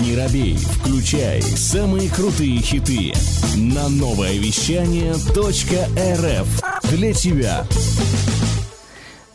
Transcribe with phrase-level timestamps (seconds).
[0.00, 3.12] Не робей, включай самые крутые хиты
[3.54, 7.66] на новое вещание .рф для тебя.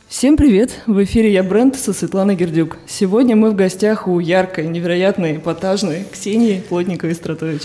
[0.07, 0.71] Всем привет!
[0.87, 2.77] В эфире я Брент со Светланой Гердюк.
[2.87, 7.61] Сегодня мы в гостях у яркой, невероятной, эпатажной Ксении Плотниковой-Стратович.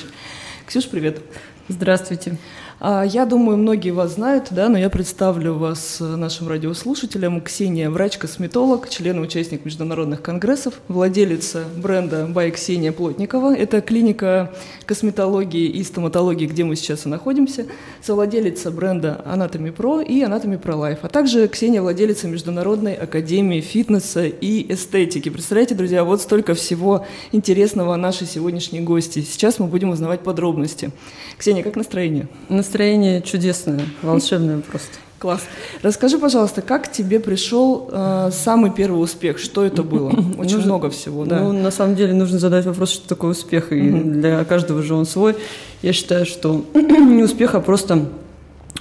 [0.67, 1.23] Ксюш, привет!
[1.69, 2.37] Здравствуйте!
[2.85, 7.41] А, я думаю, многие вас знают, да, но я представлю вас э, нашим радиослушателям.
[7.41, 13.55] Ксения– врач-косметолог, член и участник международных конгрессов, владелица бренда «Бай Ксения Плотникова».
[13.55, 14.51] Это клиника
[14.85, 17.67] косметологии и стоматологии, где мы сейчас и находимся,
[18.03, 24.25] совладелица бренда Anatomy Pro и Anatomy Pro Life, а также Ксения– владелица Международной академии фитнеса
[24.25, 25.29] и эстетики.
[25.29, 29.21] Представляете, друзья, вот столько всего интересного нашей сегодняшней гости.
[29.21, 30.91] Сейчас мы будем узнавать подробности.
[31.39, 32.27] Ксения, как настроение?
[32.49, 34.97] Настроение настроение чудесное, волшебное просто.
[35.19, 35.43] Класс.
[35.83, 39.39] Расскажи, пожалуйста, как тебе пришел э, самый первый успех?
[39.39, 40.09] Что это было?
[40.39, 41.41] Очень нужно, много всего, да.
[41.41, 45.05] Ну, на самом деле нужно задать вопрос, что такое успех, и для каждого же он
[45.05, 45.37] свой.
[45.83, 48.07] Я считаю, что не успех, а просто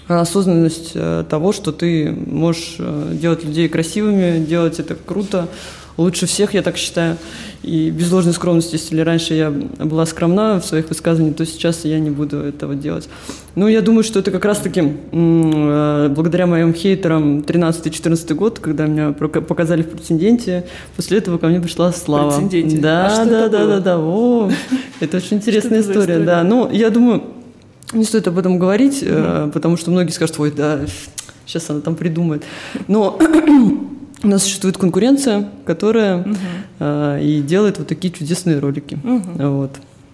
[0.07, 5.47] осознанность э, того, что ты можешь э, делать людей красивыми, делать это круто,
[5.97, 7.17] лучше всех, я так считаю.
[7.63, 11.99] И без ложной скромности, если раньше я была скромна в своих высказываниях, то сейчас я
[11.99, 13.07] не буду этого делать.
[13.55, 14.81] Ну, я думаю, что это как раз-таки
[15.11, 21.59] э, благодаря моим хейтерам 13-14 год, когда меня показали в претенденте, после этого ко мне
[21.59, 22.31] пришла слава.
[22.31, 22.77] Претенденте?
[22.77, 24.49] Да, а да, да, да, да, О,
[24.99, 26.43] это очень интересная история, да.
[26.43, 27.23] Ну, я думаю,
[27.93, 29.05] не стоит об этом говорить,
[29.53, 30.79] потому что многие скажут, ой, да,
[31.45, 32.43] сейчас она там придумает.
[32.87, 33.19] Но
[34.23, 36.35] у нас существует конкуренция, которая угу.
[36.79, 38.99] э, и делает вот такие чудесные ролики.
[39.03, 39.49] Угу.
[39.49, 39.71] Вот.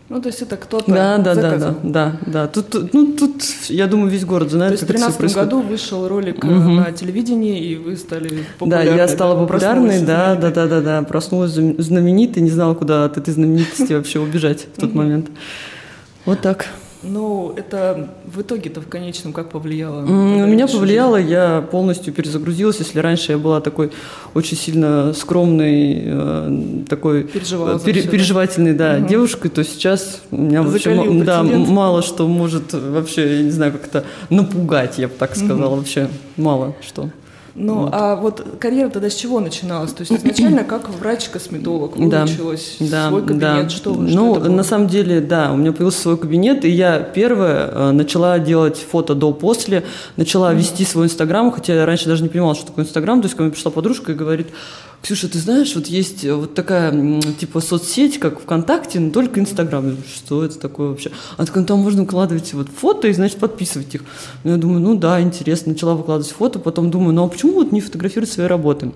[0.10, 2.48] Ну, то есть это кто-то да, да, да, да, да, да.
[2.48, 6.46] Тут, ну, тут, я думаю, весь город знает, То есть в 2013 году вышел ролик
[6.46, 6.54] угу.
[6.54, 8.90] на телевидении, и вы стали популярной.
[8.90, 11.02] Да, я стала популярной, да, да, да, да, да.
[11.02, 15.30] Проснулась знаменитой, не знала, куда от этой знаменитости вообще убежать в тот момент.
[16.24, 16.68] Вот так.
[17.04, 20.02] Ну, это в итоге-то в конечном как повлияло?
[20.02, 22.80] На меня повлияло, я полностью перезагрузилась.
[22.80, 23.92] Если раньше я была такой
[24.34, 29.08] очень сильно скромной, э, такой Переживала пере, переживательной да, угу.
[29.08, 33.86] девушкой, то сейчас у меня вообще да, мало что может вообще, я не знаю, как
[33.86, 35.78] это напугать, я бы так сказала, угу.
[35.78, 37.10] вообще мало что.
[37.60, 37.90] Ну, вот.
[37.92, 39.92] а вот карьера тогда с чего начиналась?
[39.92, 43.40] То есть изначально как врач-косметолог выучилась да, свой кабинет?
[43.40, 43.70] Да.
[43.70, 47.68] Что, ну, что на самом деле, да, у меня появился свой кабинет, и я первая
[47.68, 49.84] э, начала делать фото до-после,
[50.18, 50.58] начала mm-hmm.
[50.58, 53.22] вести свой Инстаграм, хотя я раньше даже не понимала, что такое Инстаграм.
[53.22, 54.50] То есть ко мне пришла подружка и говорит,
[55.02, 59.96] Ксюша, ты знаешь, вот есть э, вот такая, типа, соцсеть, как ВКонтакте, но только Инстаграм.
[60.14, 61.12] Что это такое вообще?
[61.38, 64.04] А так, ну, там можно выкладывать вот фото и, значит, подписывать их.
[64.44, 65.74] Ну, я думаю, ну да, интересно.
[65.74, 68.92] Начала выкладывать фото, потом думаю, ну а почему вот не фотографировать свои работы?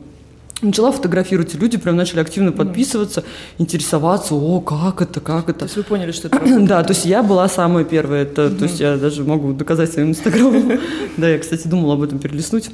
[0.61, 3.23] Начала фотографировать, и люди прям начали активно подписываться,
[3.57, 5.59] интересоваться, о, как это, как это.
[5.59, 8.65] То есть вы поняли, что это Да, то есть я была самая первая, это, то
[8.65, 10.79] есть я даже могу доказать своим инстаграмом.
[11.17, 12.69] Да, я, кстати, думала об этом перелистнуть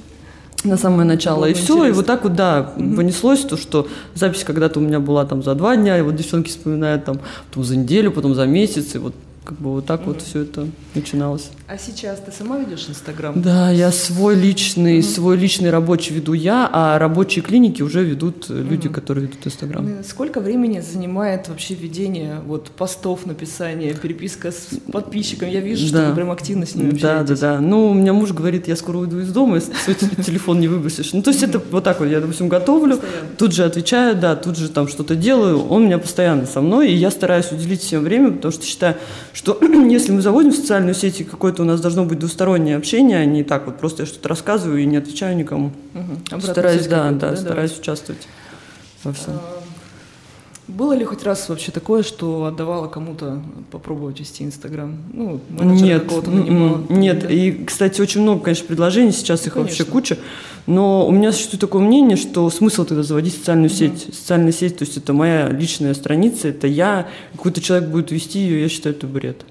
[0.68, 1.40] на самое начало.
[1.40, 1.88] Было и все, интересно.
[1.88, 2.96] и вот так вот, да, угу.
[2.96, 6.50] понеслось то, что запись когда-то у меня была там за два дня, и вот девчонки
[6.50, 7.20] вспоминают там,
[7.50, 9.14] потом за неделю, потом за месяц, и вот
[9.48, 11.52] как бы вот так mm вот все это начиналось.
[11.68, 13.42] А сейчас ты сама ведешь Инстаграм?
[13.42, 18.50] Да, я свой личный, mm свой личный рабочий веду я, а рабочие клиники уже ведут
[18.50, 19.86] люди, mm которые ведут Инстаграм.
[19.86, 25.50] Ну, сколько времени занимает вообще ведение вот постов, написание, переписка с подписчиками?
[25.50, 26.00] Я вижу, да.
[26.00, 26.92] что вы прям активно с ними.
[26.92, 27.62] Да, да, да.
[27.62, 31.14] Ну, у меня муж говорит, я скоро уйду из дома, если свой телефон не выбросишь.
[31.14, 33.00] Ну, то есть это вот так вот, я, допустим, готовлю,
[33.38, 36.92] тут же отвечаю, да, тут же там что-то делаю, он у меня постоянно со мной,
[36.92, 38.98] и я стараюсь уделить всем время, потому что считаю,
[39.38, 43.26] что если мы заводим в социальную сеть, какое-то у нас должно быть двустороннее общение, а
[43.26, 45.72] не так вот просто я что-то рассказываю и не отвечаю никому.
[45.94, 46.42] Угу.
[46.42, 47.80] Стараюсь, да, да, да, стараюсь да.
[47.80, 48.28] участвовать
[49.04, 49.40] во всем.
[50.68, 53.42] Было ли хоть раз вообще такое, что отдавала кому-то
[53.72, 54.98] попробовать вести Инстаграм?
[55.14, 56.12] Ну, нет,
[56.90, 57.20] нет.
[57.22, 57.30] Да?
[57.30, 59.70] И, кстати, очень много, конечно, предложений, сейчас их конечно.
[59.70, 60.18] вообще куча.
[60.66, 64.14] Но у меня существует такое мнение, что смысл тогда заводить социальную сеть.
[64.14, 68.62] Социальная сеть, то есть это моя личная страница, это я, какой-то человек будет вести ее,
[68.62, 69.46] я считаю, это бред.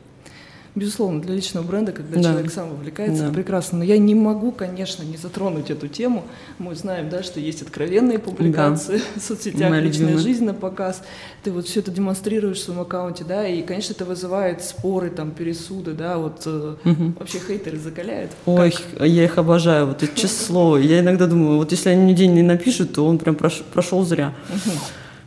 [0.77, 2.23] Безусловно, для личного бренда, когда да.
[2.23, 3.33] человек сам вовлекается, да.
[3.33, 3.79] прекрасно.
[3.79, 6.25] Но я не могу, конечно, не затронуть эту тему.
[6.59, 9.05] Мы знаем, да, что есть откровенные публикации да.
[9.17, 10.23] в соцсетях, Моя личная любимая.
[10.23, 11.03] жизнь на показ.
[11.43, 15.31] Ты вот все это демонстрируешь в своем аккаунте, да, и, конечно, это вызывает споры, там,
[15.31, 17.15] пересуды, да, вот угу.
[17.19, 18.33] вообще хейтеры закаляют.
[18.45, 19.07] Ой, как?
[19.07, 20.77] я их обожаю, вот это слово.
[20.77, 24.35] Я иногда думаю, вот если они мне день не напишут, то он прям прошел зря.
[24.51, 24.73] Угу.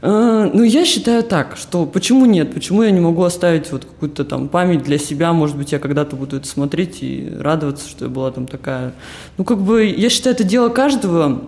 [0.01, 2.53] А, ну, я считаю так, что почему нет?
[2.53, 5.33] Почему я не могу оставить вот какую-то там память для себя?
[5.33, 8.93] Может быть, я когда-то буду это смотреть и радоваться, что я была там такая.
[9.37, 11.41] Ну, как бы, я считаю, это дело каждого.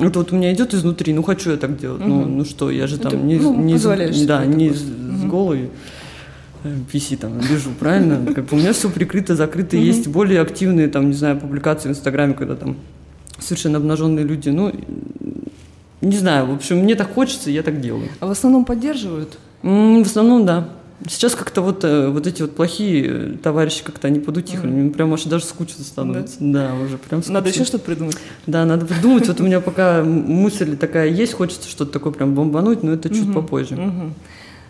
[0.00, 2.00] Это вот у меня идет изнутри, ну, хочу я так делать.
[2.00, 2.08] Угу.
[2.08, 3.36] Ну, ну что, я же ну, там Ты, не...
[3.36, 5.70] Ну, не позволяешь Да, не, с голой
[6.62, 8.32] э, PC там лежу, правильно?
[8.34, 9.76] Как бы у меня все прикрыто, закрыто.
[9.76, 12.76] Есть более активные, там, не знаю, публикации в Инстаграме, когда там
[13.40, 14.48] совершенно обнаженные люди.
[14.50, 14.72] Ну,
[16.00, 18.08] не знаю, в общем, мне так хочется, я так делаю.
[18.20, 19.38] А в основном поддерживают?
[19.62, 20.68] В основном, да.
[21.08, 24.66] Сейчас как-то вот, э, вот эти вот плохие э, товарищи как-то они подутихли.
[24.66, 26.36] Мне прям аж даже скучно становится.
[26.40, 27.34] Да, уже прям скучно.
[27.34, 28.18] Надо еще что-то придумать.
[28.46, 29.26] Да, надо придумать.
[29.26, 33.32] Вот у меня пока мысль такая есть, хочется что-то такое прям бомбануть, но это чуть
[33.32, 33.76] попозже.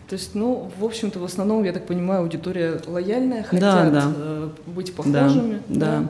[0.09, 4.12] То есть, ну, в общем-то, в основном, я так понимаю, аудитория лояльная, хотят Да, да.
[4.17, 5.62] э, быть похожими.
[5.69, 6.05] да.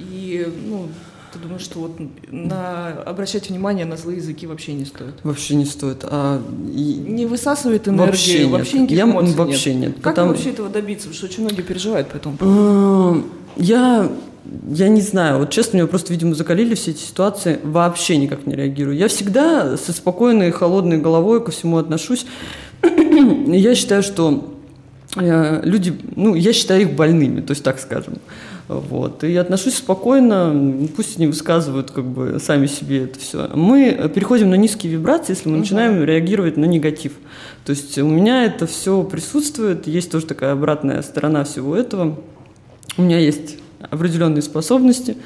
[0.00, 0.88] И, ну,
[1.32, 1.92] ты думаешь, что вот
[2.30, 5.14] на обращать внимание на злые языки вообще не стоит?
[5.24, 5.98] Вообще не стоит.
[6.04, 8.82] А, Не высасывает энергию, Вообще вообще, нет.
[8.90, 11.08] никаких Я- эмоций вообще нет, Как потому- вообще этого добиться?
[11.08, 13.18] Потому что очень многие переживают по этому поводу.
[13.18, 13.22] Э,
[13.56, 14.10] Я,
[14.70, 18.54] я не знаю, вот честно, меня просто, видимо, закалили все эти ситуации, вообще никак не
[18.56, 18.96] реагирую.
[18.96, 22.24] Я всегда со спокойной, холодной головой ко всему отношусь.
[22.82, 24.54] Я считаю, что
[25.16, 28.14] э, люди, ну, я считаю их больными, то есть так скажем.
[28.68, 29.24] Вот.
[29.24, 33.48] И отношусь спокойно, пусть они высказывают как бы сами себе это все.
[33.54, 37.12] Мы переходим на низкие вибрации, если мы начинаем реагировать на негатив.
[37.64, 42.18] То есть у меня это все присутствует, есть тоже такая обратная сторона всего этого.
[42.96, 43.56] У меня есть
[43.90, 45.16] определенные способности,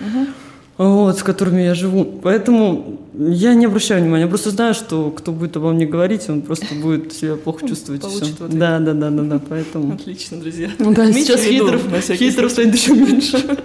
[0.78, 2.04] вот, с которыми я живу.
[2.22, 4.24] Поэтому я не обращаю внимания.
[4.24, 8.00] Я просто знаю, что кто будет обо мне говорить, он просто будет себя плохо чувствовать.
[8.02, 8.36] и Получит всё.
[8.36, 8.58] в ответ.
[8.58, 9.40] Да, да, да, да, да.
[9.48, 9.94] Поэтому.
[9.94, 10.70] Отлично, друзья.
[10.78, 11.82] Ну да, сейчас хитров,
[12.16, 13.58] хитров станет еще меньше.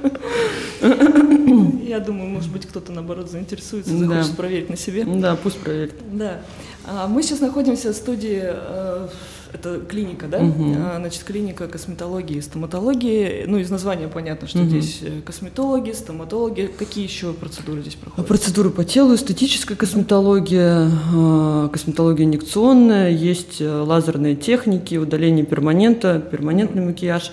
[1.87, 4.05] Я думаю, может быть, кто-то, наоборот, заинтересуется, Да.
[4.07, 5.03] захочет проверить на себе.
[5.05, 5.93] Да, пусть проверит.
[6.13, 6.41] Да.
[6.85, 9.07] А мы сейчас находимся в студии, э,
[9.53, 10.39] это клиника, да?
[10.41, 13.45] А, Значит, клиника косметологии и стоматологии.
[13.47, 14.69] Ну, из названия понятно, что Мгм.
[14.69, 16.69] здесь э, косметологи, стоматологи.
[16.77, 18.27] Какие еще процедуры здесь А проходят?
[18.27, 26.83] Процедуры по телу, эстетическая косметология, э, косметология инъекционная, есть э, лазерные техники, удаление перманента, перманентный
[26.85, 27.31] макияж.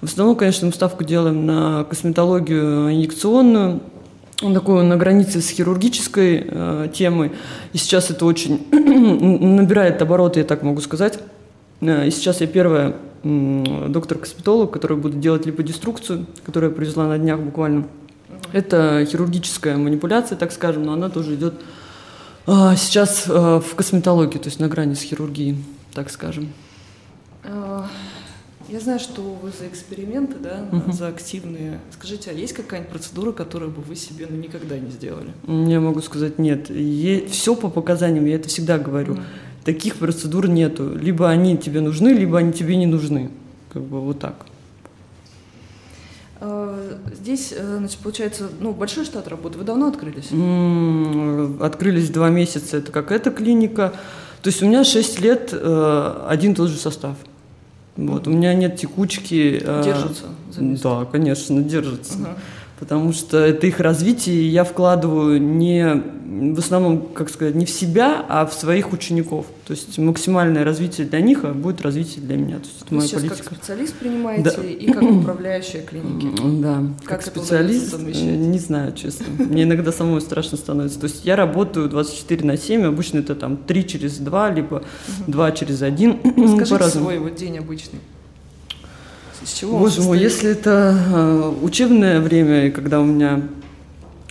[0.00, 3.80] В основном, конечно, мы ставку делаем на косметологию инъекционную,
[4.42, 7.32] Он такой на границе с хирургической э, темой.
[7.72, 11.18] И сейчас это очень набирает обороты, я так могу сказать.
[11.80, 17.40] Э, И сейчас я первая доктор-косметолог, которая будет делать липодеструкцию, которую я привезла на днях
[17.40, 17.88] буквально.
[18.52, 21.54] Это хирургическая манипуляция, так скажем, но она тоже идет
[22.46, 25.56] а, сейчас а, в косметологии, то есть на грани с хирургией,
[25.92, 26.52] так скажем.
[27.42, 27.88] А,
[28.68, 31.80] Я знаю, что вы за эксперименты, да, за активные.
[31.90, 35.32] Скажите, а есть какая-нибудь процедура, которую бы вы себе ну, никогда не сделали?
[35.46, 36.70] Я могу сказать нет.
[37.30, 39.18] Все по показаниям, я это всегда говорю.
[39.66, 40.94] Таких процедур нету.
[40.96, 43.30] Либо они тебе нужны, либо они тебе не нужны.
[43.72, 44.46] Как бы вот так.
[46.40, 49.58] А, Здесь, э, значит, получается, ну, большой штат работы.
[49.58, 50.30] Вы давно открылись?
[51.60, 53.92] Открылись два месяца, это как эта клиника.
[54.42, 57.16] То есть у меня 6 лет э, один и тот же состав.
[57.96, 59.60] Вот, у меня нет текучки.
[59.60, 60.88] э, Держатся за место?
[61.00, 62.14] Да, конечно, держатся.
[62.20, 62.36] Ага.
[62.78, 67.70] Потому что это их развитие, и я вкладываю не в основном, как сказать, не в
[67.70, 69.46] себя, а в своих учеников.
[69.66, 72.56] То есть максимальное развитие для них, а будет развитие для меня.
[72.58, 73.44] То есть это Вы моя сейчас политика.
[73.48, 74.62] как специалист принимаете Да.
[74.62, 76.28] и как управляющая клиники.
[76.60, 79.26] Да, Как как, специалист, не знаю, честно.
[79.38, 81.00] Мне иногда самой страшно становится.
[81.00, 84.82] То есть я работаю 24 на 7, обычно это там 3 через 2, либо
[85.26, 86.20] 2 через 1.
[86.66, 88.00] Скажите свой вот день обычный.
[89.46, 93.42] Из чего Боже мой, если это э, учебное время, и когда у меня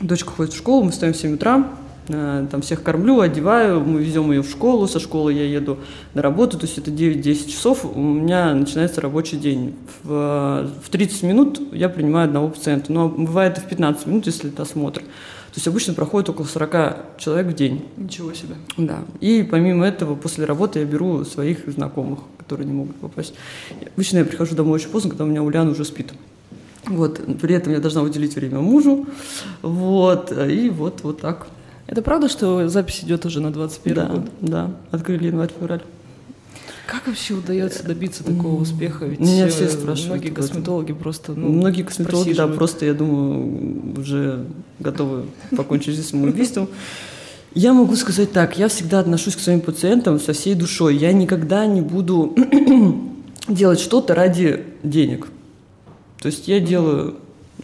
[0.01, 1.69] дочка ходит в школу, мы встаем в 7 утра,
[2.10, 5.77] э, там всех кормлю, одеваю, мы везем ее в школу, со школы я еду
[6.15, 9.75] на работу, то есть это 9-10 часов, у меня начинается рабочий день.
[10.03, 14.50] В, в 30 минут я принимаю одного пациента, но бывает и в 15 минут, если
[14.50, 15.01] это осмотр.
[15.55, 17.85] То есть обычно проходит около 40 человек в день.
[17.95, 18.55] Ничего себе.
[18.75, 19.05] Да.
[19.21, 23.35] И помимо этого, после работы я беру своих знакомых, которые не могут попасть.
[23.95, 26.12] Обычно я прихожу домой очень поздно, когда у меня Уляна уже спит.
[26.88, 27.21] Вот.
[27.39, 29.07] При этом я должна уделить время мужу.
[29.62, 30.33] Вот.
[30.33, 31.47] И вот, вот так.
[31.88, 34.21] Это правда, что запись идет уже на 21 да, год?
[34.41, 34.71] да.
[34.91, 35.83] Открыли январь-февраль.
[36.87, 39.05] Как вообще удается добиться такого успеха?
[39.05, 43.97] Ведь Меня э, все спрашивают многие косметологи просто ну, Многие косметологи, да, просто, я думаю,
[43.97, 44.45] уже
[44.79, 45.25] готовы
[45.55, 46.69] покончить жизнь самоубийством.
[47.55, 50.97] Я могу сказать так, я всегда отношусь к своим пациентам со всей душой.
[50.97, 52.35] Я никогда не буду
[53.47, 55.27] делать что-то ради денег.
[56.21, 57.15] То есть я делаю,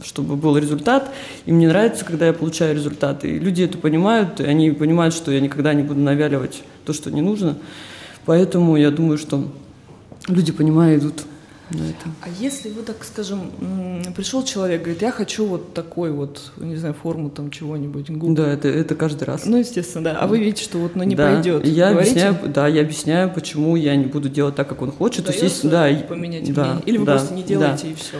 [0.01, 1.11] чтобы был результат,
[1.45, 3.35] и мне нравится, когда я получаю результаты.
[3.35, 7.11] И люди это понимают, и они понимают, что я никогда не буду навяливать то, что
[7.11, 7.57] не нужно.
[8.25, 9.51] Поэтому я думаю, что
[10.27, 11.23] люди, понимая, идут
[11.71, 12.09] на это.
[12.21, 13.51] А если вы, так скажем,
[14.15, 18.35] пришел человек, говорит, я хочу вот такой вот, не знаю, форму там чего-нибудь, губ.
[18.35, 19.45] Да, это, это каждый раз.
[19.45, 20.17] Ну, естественно, да.
[20.19, 21.65] А вы видите, что вот, ну, не Да, пойдет.
[21.65, 22.11] Я Говорите?
[22.11, 25.25] объясняю, да, я объясняю, почему я не буду делать так, как он хочет.
[25.25, 25.69] То есть, Удается
[26.01, 26.83] да, поменять да, мнение?
[26.85, 27.47] Или вы да, просто не да.
[27.47, 28.17] делаете и все?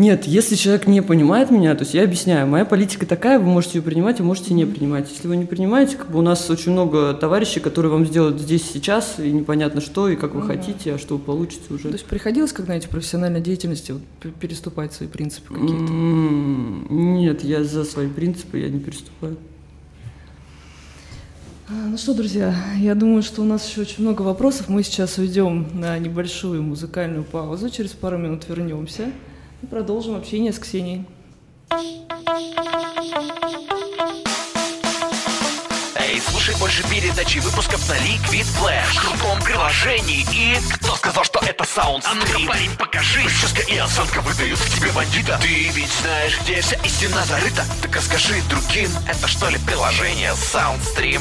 [0.00, 3.76] Нет, если человек не понимает меня, то есть я объясняю, моя политика такая, вы можете
[3.76, 5.10] ее принимать, вы можете не принимать.
[5.10, 8.64] Если вы не принимаете, как бы у нас очень много товарищей, которые вам сделают здесь
[8.64, 11.88] сейчас, и непонятно что, и как вы хотите, а что вы получите уже.
[11.88, 14.00] То есть приходилось когда-нибудь в профессиональной деятельности вот,
[14.40, 15.92] переступать свои принципы какие-то?
[15.92, 19.36] Нет, я за свои принципы, я не переступаю.
[21.68, 24.70] А, Ну что, друзья, я думаю, что у нас еще очень много вопросов.
[24.70, 27.68] Мы сейчас уйдем на небольшую музыкальную паузу.
[27.68, 29.12] Через пару минут вернемся
[29.62, 31.04] и продолжим общение с Ксенией.
[35.96, 38.94] Эй, слушай больше передачи выпусков на Liquid Flash.
[38.94, 40.56] В крутом приложении и...
[40.74, 43.22] Кто сказал, что это саунд А ну парень, покажи.
[43.22, 45.38] Прическа и осанка выдают к тебе бандита.
[45.42, 47.64] Ты ведь знаешь, где вся истина зарыта?
[47.82, 51.20] Так расскажи другим, это что ли приложение Soundstream?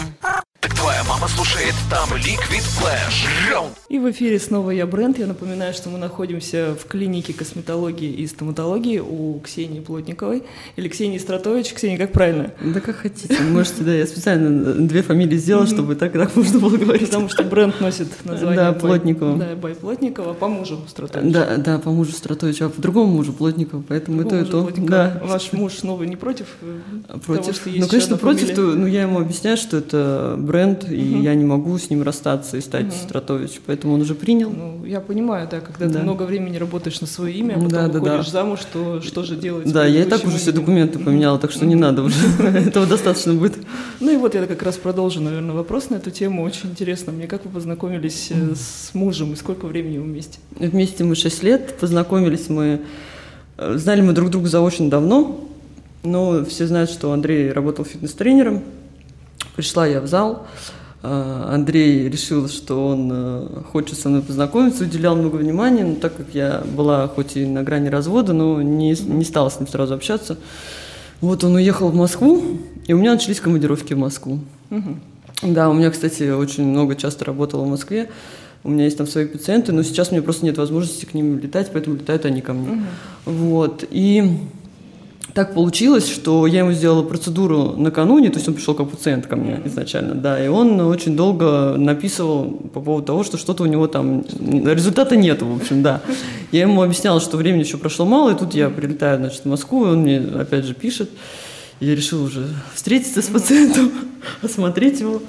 [0.62, 5.18] Так твоя мама слушает там Liquid Flash Раунд И в эфире снова я, Бренд.
[5.18, 10.44] Я напоминаю, что мы находимся в клинике косметологии и стоматологии у Ксении Плотниковой.
[10.76, 11.74] Или Ксении Стратович.
[11.74, 12.52] Ксения, как правильно?
[12.62, 16.76] Да как хотите, можете, да, я специально две фамилии сделала, чтобы так, так можно было
[16.76, 17.08] говорить.
[17.08, 19.38] Потому что бренд носит название Да, Плотникова.
[19.38, 21.32] Да, Бай Плотникова, по мужу Стратович.
[21.32, 24.64] Да, да, по мужу Стратовичу, а по другому мужу Плотников, поэтому и то, и то.
[24.64, 24.90] Плотникова.
[24.90, 25.22] Да.
[25.24, 26.48] Ваш муж новый не против?
[26.62, 27.56] э, Против.
[27.56, 31.46] что есть ну, конечно, против, ну, я ему объясняю, что это бренд, и я не
[31.46, 34.50] могу с ним расстаться и стать Стратович, поэтому он уже принял.
[34.50, 36.00] Ну, я понимаю, да, когда ты Да.
[36.00, 38.32] много времени работаешь на свое имя, а потом Да, да, выходишь да.
[38.32, 39.72] замуж, то что же делать?
[39.72, 42.16] Да, я и так уже все документы поменяла, так что не надо уже.
[42.68, 43.58] Этого достаточно будет.
[44.00, 46.44] Ну и вот я как раз продолжу, наверное, вопрос на эту тему.
[46.44, 50.40] Очень интересно мне, как вы познакомились э, с мужем и сколько времени вы вместе?
[50.58, 52.82] Вместе мы 6 лет, познакомились мы,
[53.58, 55.48] э, знали мы друг друга за очень давно,
[56.04, 58.64] но все знают, что Андрей работал фитнес-тренером.
[59.60, 60.48] Пришла я в зал,
[61.04, 66.16] э, Андрей решил, что он э, хочет со мной познакомиться, уделял много внимания, но так
[66.16, 69.96] как я была хоть и на грани развода, но не, не стала с ним сразу
[69.96, 70.38] общаться.
[71.20, 72.42] Вот он уехал в Москву,
[72.88, 74.40] и у меня начались командировки в Москву.
[75.42, 78.10] Да, у меня, кстати, очень много часто работала в Москве.
[78.64, 81.38] У меня есть там свои пациенты, но сейчас у меня просто нет возможности к ним
[81.38, 82.82] летать, поэтому летают они ко мне.
[83.26, 83.84] Вот.
[83.92, 84.40] И
[85.40, 89.38] так получилось, что я ему сделала процедуру накануне, то есть он пришел как пациент ко
[89.38, 92.44] мне изначально, да, и он очень долго написывал
[92.74, 96.02] по поводу того, что что-то у него там, результата нету, в общем, да.
[96.52, 99.86] Я ему объясняла, что времени еще прошло мало, и тут я прилетаю, значит, в Москву,
[99.86, 101.10] и он мне опять же пишет.
[101.80, 103.92] Я решила уже встретиться с пациентом,
[104.42, 105.22] осмотреть его.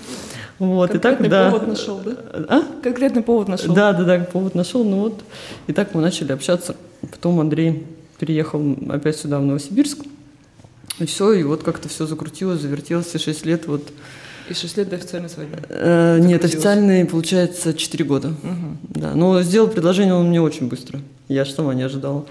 [0.59, 1.51] Вот, и так, Конкретный да.
[1.53, 2.13] повод нашел, да?
[2.49, 2.63] А?
[2.83, 3.73] Конкретный повод нашел.
[3.73, 4.83] Да, да, да, повод нашел.
[4.83, 5.21] Ну вот,
[5.69, 6.75] и так мы начали общаться.
[7.01, 7.87] Потом Андрей
[8.21, 9.99] переехал опять сюда, в Новосибирск.
[10.99, 13.67] И все, и вот как-то все закрутилось, завертелось, все шесть лет.
[13.67, 13.83] Вот.
[14.51, 15.59] И 6 лет до официальной свадьбы.
[15.69, 18.35] Э, нет, официальный, получается, 4 года.
[18.83, 21.01] Да, но сделал предложение он мне очень быстро.
[21.29, 22.27] Я же сама не ожидала.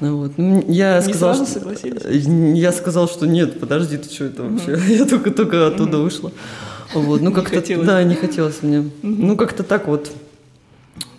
[0.00, 0.32] Ну Вот.
[0.36, 2.58] Ну, Я Не сказала, сразу что- согласились?
[2.58, 4.78] Я сказал, что нет, подожди, ты что это вообще?
[4.94, 6.30] Я только, только оттуда вышла.
[6.92, 8.90] Вот, ну как-то, да, не хотелось мне.
[9.02, 10.12] Ну как-то так вот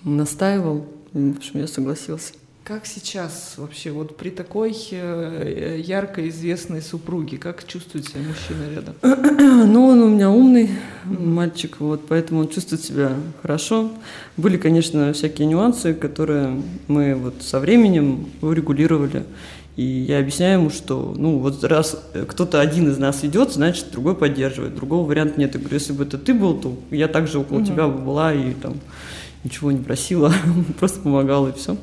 [0.03, 0.85] настаивал.
[1.13, 2.33] В общем, я согласился.
[2.67, 8.95] Как сейчас вообще, вот при такой э, ярко известной супруге, как чувствует себя мужчина рядом?
[9.71, 10.71] Ну, он у меня умный
[11.05, 13.89] мальчик, вот, поэтому он чувствует себя хорошо.
[14.35, 19.23] Были, конечно, всякие нюансы, которые мы вот со временем урегулировали.
[19.77, 21.97] И я объясняю ему, что, ну, вот раз
[22.27, 24.75] кто-то один из нас идет, значит, другой поддерживает.
[24.75, 25.53] Другого варианта нет.
[25.53, 28.51] Я говорю, если бы это ты был, то я также около тебя бы была и
[28.51, 28.73] там
[29.45, 30.33] ничего не просила,
[30.79, 31.77] просто помогала и все.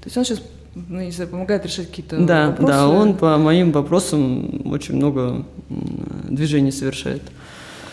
[0.00, 0.42] То есть он сейчас,
[0.74, 2.72] ну, не знаю, помогает решать какие-то Да, вопросы?
[2.72, 5.44] да, он по моим вопросам очень много
[6.28, 7.22] движений совершает.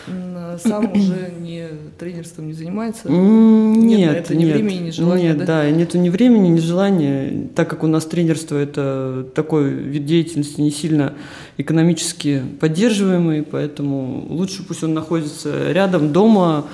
[0.06, 1.66] М, Сам уже не
[1.98, 3.08] тренерством не занимается?
[3.10, 5.44] Нет Нет, это ни нет, времени, ни желания, Нет, да?
[5.44, 10.60] да, нету ни времени, ни желания, так как у нас тренерство это такой вид деятельности
[10.62, 11.12] не сильно
[11.58, 16.64] экономически поддерживаемый, поэтому лучше пусть он находится рядом, дома.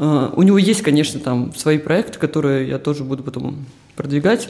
[0.00, 4.48] Э, У него есть, конечно, там свои проекты, которые я тоже буду потом продвигать.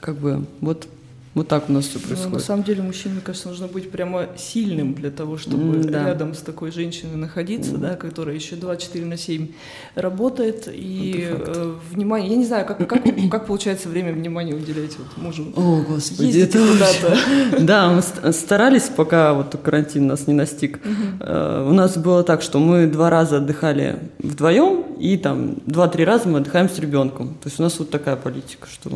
[0.00, 0.88] Как бы вот
[1.34, 2.44] Вот так у нас все Ну, на происходит.
[2.46, 6.06] самом деле мужчине, мне кажется, нужно быть прямо сильным для того, чтобы М, да.
[6.06, 9.48] рядом с такой женщиной находиться, да, которая еще 24 на 7
[9.96, 10.68] работает.
[10.72, 11.44] И факт.
[11.56, 15.52] э, внимание, я не знаю, как, как, как получается время внимания уделять вот мужу.
[15.56, 17.18] О, господи, Ездите это куда-то.
[17.64, 20.78] Да, мы ст- старались, пока вот карантин нас не настиг.
[21.20, 26.28] Э, У нас было так, что мы два раза отдыхали вдвоем, и там два-три раза
[26.28, 27.30] мы отдыхаем с ребенком.
[27.42, 28.90] То есть у нас вот такая политика, что,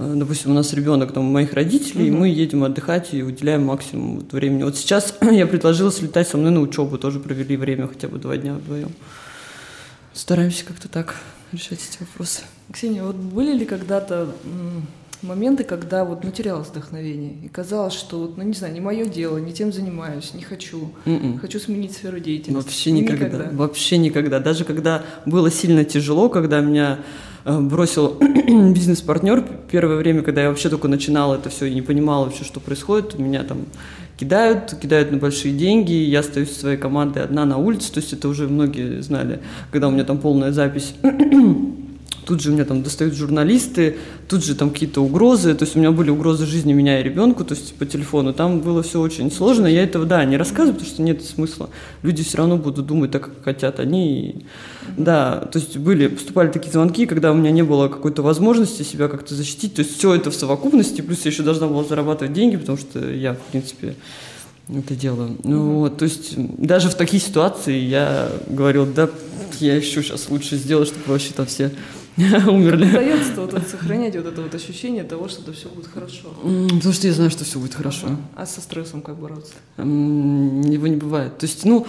[0.00, 4.20] допустим, у нас ребенок там у моих родителей, и мы едем отдыхать и уделяем максимум
[4.20, 4.62] вот времени.
[4.62, 8.36] Вот сейчас я предложила слетать со мной на учебу, тоже провели время хотя бы два
[8.36, 8.92] дня вдвоем.
[10.14, 11.16] Стараемся как-то так
[11.52, 12.42] решать эти вопросы.
[12.72, 14.34] Ксения, вот были ли когда-то
[15.22, 19.04] моменты, когда вот ну, терялось вдохновение, и казалось, что вот, ну не знаю, не мое
[19.04, 21.38] дело, не тем занимаюсь, не хочу, М-м.
[21.38, 22.66] хочу сменить сферу деятельности.
[22.68, 23.48] Вообще И никогда.
[23.52, 24.38] Вообще никогда.
[24.40, 26.98] Даже когда было сильно тяжело, когда меня
[27.44, 32.24] э, бросил бизнес-партнер, первое время, когда я вообще только начинала это все и не понимала
[32.24, 33.66] вообще, что происходит, меня там
[34.18, 38.12] кидают, кидают на большие деньги, я остаюсь со своей командой одна на улице, то есть
[38.12, 40.94] это уже многие знали, когда у меня там полная запись.
[42.24, 43.96] Тут же у меня там достают журналисты,
[44.28, 47.44] тут же там какие-то угрозы, то есть у меня были угрозы жизни меня и ребенку,
[47.44, 48.32] то есть по телефону.
[48.32, 51.70] Там было все очень сложно, я этого, да, не рассказываю, потому что нет смысла.
[52.02, 54.20] Люди все равно будут думать так, как хотят они.
[54.20, 54.44] И,
[54.96, 59.08] да, то есть были, поступали такие звонки, когда у меня не было какой-то возможности себя
[59.08, 62.56] как-то защитить, то есть все это в совокупности, плюс я еще должна была зарабатывать деньги,
[62.56, 63.94] потому что я, в принципе,
[64.68, 65.36] это делаю.
[65.42, 69.10] Ну вот, то есть даже в такие ситуации я говорил, да,
[69.58, 71.72] я еще сейчас лучше сделаю, чтобы вообще там все
[72.48, 72.88] умерли.
[72.88, 76.28] Удается вот, вот сохранять вот это вот ощущение того, что это все будет хорошо.
[76.42, 78.08] Потому что я знаю, что все будет хорошо.
[78.36, 79.52] А со стрессом как бороться?
[79.78, 81.38] Его не бывает.
[81.38, 81.86] То есть, ну,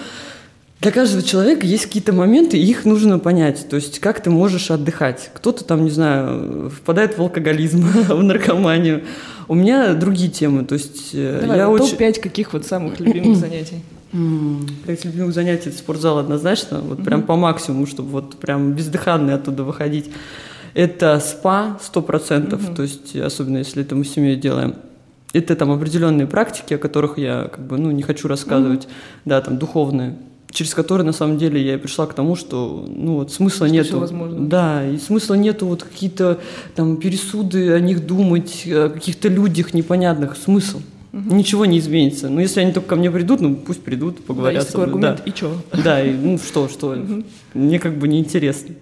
[0.81, 3.67] для каждого человека есть какие-то моменты, и их нужно понять.
[3.69, 5.29] То есть, как ты можешь отдыхать.
[5.35, 9.03] Кто-то там, не знаю, впадает в алкоголизм, в наркоманию.
[9.47, 10.65] У меня другие темы.
[10.65, 11.97] То есть, э, Давай, я вот очень...
[11.97, 13.81] топ-5 каких вот самых любимых занятий?
[14.13, 19.63] Из любимых занятий это спортзал однозначно, вот прям по максимуму, чтобы вот прям бездыханный оттуда
[19.63, 20.11] выходить.
[20.73, 24.75] Это спа 100%, то есть особенно если это мы с семьей делаем.
[25.33, 28.87] Это там определенные практики, о которых я как бы, ну, не хочу рассказывать,
[29.23, 30.17] да, там духовные,
[30.49, 33.75] через которые на самом деле я и пришла к тому, что ну вот смысла Что
[33.75, 33.99] нету.
[33.99, 34.45] возможно.
[34.47, 36.39] Да, и смысла нету вот какие-то
[36.75, 40.35] там пересуды о них думать, о каких-то людях непонятных.
[40.35, 40.81] Смысл.
[41.13, 42.29] Ничего не изменится.
[42.29, 44.61] Но если они только ко мне придут, ну пусть придут, Да, поговорят.
[44.63, 45.09] есть со такой мной.
[45.09, 45.57] аргумент, и чё?
[45.71, 46.95] Да, да и, ну что, что,
[47.53, 48.75] мне как бы неинтересно.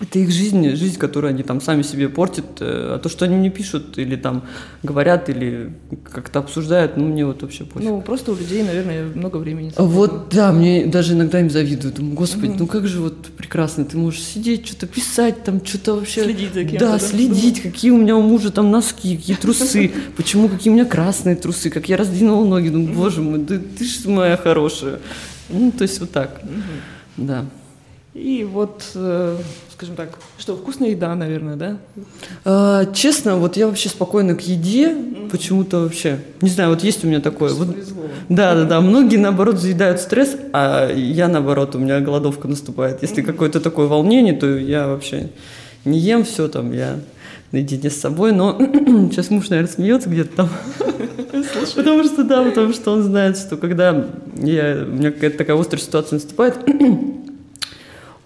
[0.00, 2.44] Это их жизнь, жизнь, которую они там сами себе портят.
[2.60, 4.44] э, А то, что они мне пишут или там
[4.84, 5.72] говорят, или
[6.12, 7.88] как-то обсуждают, ну мне вот вообще пофиг.
[7.88, 9.72] Ну, просто у людей, наверное, много времени.
[9.74, 11.92] А Вот, да, мне даже иногда им завидую.
[11.92, 16.22] Думаю, господи, ну как же вот прекрасно, ты можешь сидеть, что-то писать, там что-то вообще...
[16.22, 16.98] Следить за кем-то, Да, да?
[17.00, 21.34] следить, какие у меня у мужа там носки, какие трусы, почему какие у меня красные
[21.34, 22.68] трусы, как я раздвинула ноги.
[22.68, 25.00] Думаю, боже мой, да ты ж моя хорошая.
[25.48, 26.40] Ну, то есть вот так.
[27.16, 27.46] Да.
[28.14, 29.38] И вот, э,
[29.78, 31.78] скажем так, что, вкусная еда, наверное, да?
[32.44, 34.92] А, честно, вот я вообще спокойно к еде,
[35.30, 36.18] почему-то вообще.
[36.40, 37.54] Не знаю, вот есть у меня такое.
[37.54, 38.02] Вот, Повезло.
[38.28, 38.80] Да, да, да.
[38.80, 43.02] Многие, наоборот, заедают стресс, а я, наоборот, у меня голодовка наступает.
[43.02, 45.28] Если какое-то такое волнение, то я вообще
[45.84, 46.96] не ем все там, я
[47.52, 48.32] наедине с собой.
[48.32, 48.58] Но
[49.12, 50.48] сейчас муж, наверное, смеется где-то там.
[51.76, 55.80] Потому что, да, потому что он знает, что когда я, у меня какая-то такая острая
[55.80, 56.56] ситуация наступает,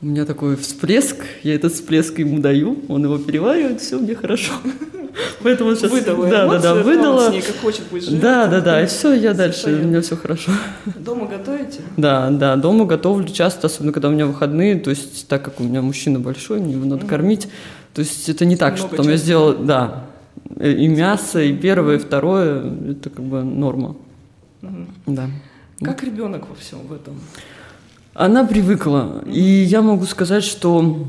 [0.02, 4.52] у меня такой всплеск, я этот всплеск ему даю, он его переваривает, все, мне хорошо.
[5.44, 5.92] Поэтому он сейчас...
[5.92, 7.28] Выдала да, да, да, выдала.
[7.28, 8.20] с ней как хочет пусть живет.
[8.20, 10.50] Да, да, да, и все, я дальше, у меня все хорошо.
[10.96, 11.82] Дома готовите?
[11.96, 15.62] Да, да, дома готовлю часто, особенно когда у меня выходные, то есть так как у
[15.62, 17.48] меня мужчина большой, мне его надо кормить,
[17.94, 19.24] то есть это не так, что там я часто.
[19.24, 20.04] сделала, да,
[20.58, 23.94] и мясо, и первое, и второе, это как бы норма,
[25.06, 25.30] да.
[25.80, 27.20] Как ребенок во всем в этом?
[28.14, 31.06] Она привыкла, и я могу сказать, что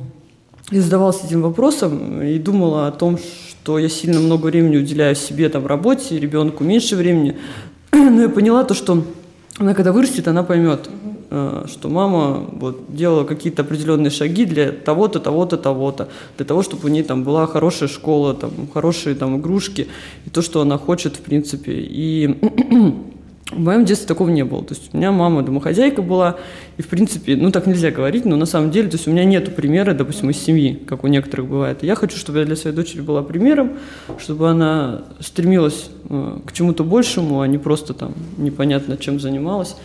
[0.71, 5.49] я задавалась этим вопросом и думала о том, что я сильно много времени уделяю себе,
[5.49, 7.37] там, работе, ребенку меньше времени.
[7.91, 9.03] Но я поняла то, что
[9.57, 10.89] она когда вырастет, она поймет,
[11.29, 16.85] э, что мама вот делала какие-то определенные шаги для того-то, того-то, того-то, для того, чтобы
[16.85, 19.89] у нее там была хорошая школа, там, хорошие там игрушки,
[20.25, 21.73] и то, что она хочет, в принципе.
[21.75, 22.39] И
[23.53, 24.63] в моем детстве такого не было.
[24.63, 26.37] То есть у меня мама домохозяйка была,
[26.77, 29.23] и в принципе, ну так нельзя говорить, но на самом деле, то есть у меня
[29.23, 31.83] нету примера, допустим, из семьи, как у некоторых бывает.
[31.83, 33.73] И я хочу, чтобы я для своей дочери была примером,
[34.19, 39.75] чтобы она стремилась э, к чему-то большему, а не просто там непонятно чем занималась.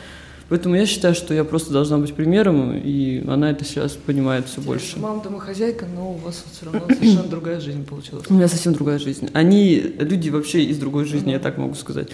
[0.48, 4.62] Поэтому я считаю, что я просто должна быть примером, и она это сейчас понимает все
[4.62, 4.98] больше.
[4.98, 8.24] Мама домохозяйка, но у вас все равно совершенно другая жизнь получилась.
[8.30, 9.28] У меня совсем другая жизнь.
[9.34, 12.08] Они люди вообще из другой жизни, я так могу сказать.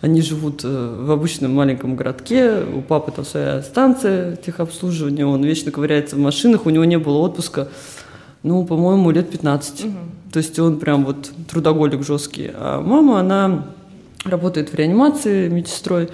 [0.00, 5.70] Они живут э, в обычном маленьком городке, у папы там своя станция техобслуживания, он вечно
[5.70, 7.68] ковыряется в машинах, у него не было отпуска,
[8.42, 9.84] ну, по-моему, лет 15.
[9.84, 9.92] Угу.
[10.32, 12.50] То есть он прям вот трудоголик жесткий.
[12.54, 13.66] А мама, она
[14.24, 16.08] работает в реанимации медсестрой,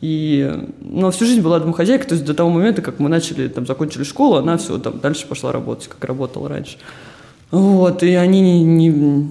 [0.00, 3.66] и, но всю жизнь была домохозяйкой, то есть до того момента, как мы начали, там,
[3.66, 6.78] закончили школу, она все, там, дальше пошла работать, как работала раньше.
[7.50, 9.28] Вот, и они не, не,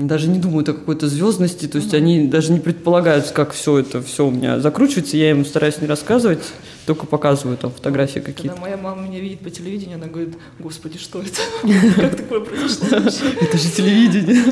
[0.00, 4.02] даже не думают о какой-то звездности, то есть они даже не предполагают, как все это
[4.02, 6.42] все у меня закручивается, я им стараюсь не рассказывать,
[6.86, 8.48] только показываю там фотографии какие-то.
[8.48, 11.40] Когда моя мама меня видит по телевидению, она говорит, господи, что это?
[11.96, 14.42] Как такое произошло Это же телевидение.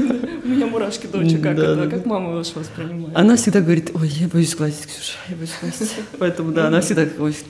[0.45, 1.89] У меня мурашки дочь, как это?
[1.91, 3.17] Как мама вас воспринимает?
[3.17, 5.95] Она всегда говорит, ой, я боюсь глазить, Ксюша, я боюсь глазить.
[6.19, 7.45] Поэтому, да, она всегда говорит,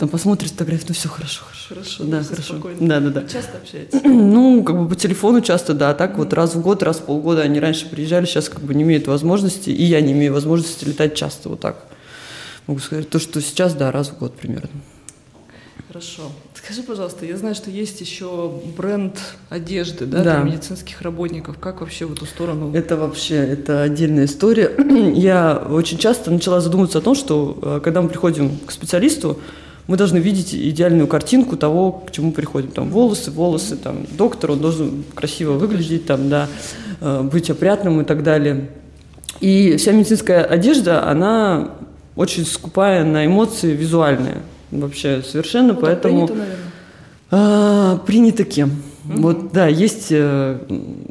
[0.00, 1.68] там посмотрит фотографию, ну все хорошо, хорошо.
[1.68, 2.54] Хорошо, да, хорошо.
[2.54, 2.88] Спокойно.
[2.88, 3.28] Да, да, да.
[3.28, 4.00] Часто общаетесь?
[4.04, 5.92] Ну, как бы по телефону часто, да.
[5.92, 8.82] Так вот раз в год, раз в полгода они раньше приезжали, сейчас как бы не
[8.82, 11.84] имеют возможности, и я не имею возможности летать часто вот так.
[12.66, 14.70] Могу сказать, то, что сейчас, да, раз в год примерно.
[15.86, 16.22] Хорошо.
[16.54, 19.18] Скажи, пожалуйста, я знаю, что есть еще бренд
[19.50, 20.40] одежды да, да.
[20.40, 21.58] для медицинских работников.
[21.58, 22.72] Как вообще в эту сторону?
[22.74, 24.70] Это вообще это отдельная история.
[25.14, 29.40] Я очень часто начала задумываться о том, что э, когда мы приходим к специалисту,
[29.90, 32.70] мы должны видеть идеальную картинку того, к чему приходим.
[32.70, 36.46] Там волосы, волосы, там доктор, он должен красиво выглядеть, там, да,
[37.00, 38.68] э, быть опрятным и так далее.
[39.40, 41.72] И вся медицинская одежда, она
[42.14, 44.42] очень скупая на эмоции визуальные.
[44.70, 46.28] Вообще совершенно, ну, поэтому...
[46.28, 46.72] Принято, наверное.
[47.32, 48.70] А, принято кем?
[49.10, 49.22] Угу.
[49.22, 50.58] Вот, да, есть э,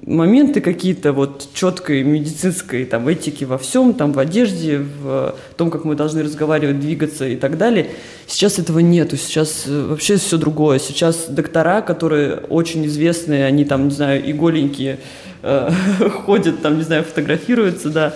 [0.06, 5.84] моменты какие-то вот четкой медицинской там этики во всем, там в одежде, в том, как
[5.84, 7.90] мы должны разговаривать, двигаться и так далее.
[8.26, 10.80] Сейчас этого нету, сейчас э, вообще все другое.
[10.80, 15.00] Сейчас доктора, которые очень известные, они там, не знаю, и голенькие,
[15.42, 15.70] э,
[16.26, 18.14] ходят там, не знаю, фотографируются, да.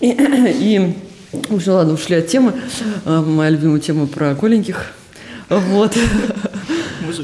[0.00, 0.94] И, и
[1.50, 2.52] уже ладно, ушли от темы.
[3.04, 4.86] Э, моя любимая тема про голеньких.
[5.48, 5.96] Вот.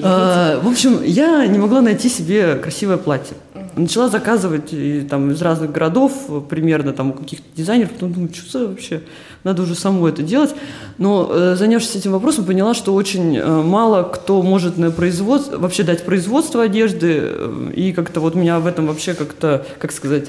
[0.03, 3.37] А, в общем, я не могла найти себе красивое платье.
[3.77, 6.12] Начала заказывать и, там, из разных городов,
[6.49, 9.03] примерно там у каких-то дизайнеров, потом думаю, что за вообще,
[9.45, 10.55] надо уже самой это делать.
[10.99, 15.85] Но э, занявшись этим вопросом, поняла, что очень э, мало кто может на производство, вообще
[15.85, 20.27] дать производство одежды, э, и как-то вот меня в этом вообще как-то, как сказать,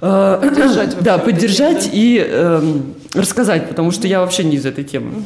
[0.00, 2.62] поддержать да, поддержать и э,
[3.14, 5.10] рассказать, потому что я вообще не из этой темы.
[5.10, 5.24] Угу.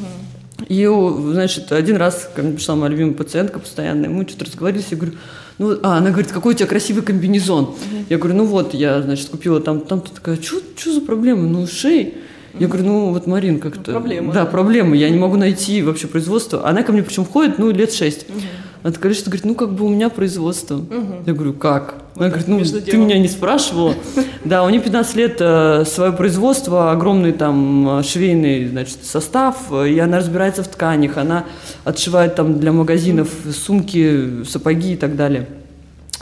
[0.69, 0.89] И,
[1.33, 5.15] значит, один раз ко мне пришла моя любимая пациентка постоянная, мы что-то разговаривали, я говорю,
[5.59, 7.65] ну, а, она говорит, какой у тебя красивый комбинезон.
[7.65, 8.05] Uh-huh.
[8.11, 11.43] Я говорю, ну вот, я, значит, купила там, там, ты такая, что за проблема?
[11.43, 12.15] Ну, шей.
[12.59, 13.93] Я говорю, ну вот, Марин, как-то...
[13.93, 14.33] Ну, проблема.
[14.33, 14.97] Да, проблема.
[14.97, 16.67] Я не могу найти вообще производство.
[16.67, 18.29] Она ко мне причем ходит, ну, лет шесть.
[18.29, 18.39] Угу.
[18.85, 20.75] Она такая, что говорит, ну, как бы у меня производство.
[20.75, 21.25] Угу.
[21.25, 21.95] Я говорю, как?
[22.17, 23.07] Она говорит, ну, Между ты делом.
[23.07, 23.95] меня не спрашивала.
[24.45, 29.99] Да, у нее 15 лет э, свое производство, огромный там э, швейный, значит, состав, и
[29.99, 31.47] она разбирается в тканях, она
[31.85, 35.49] отшивает там для магазинов сумки, сапоги и так далее.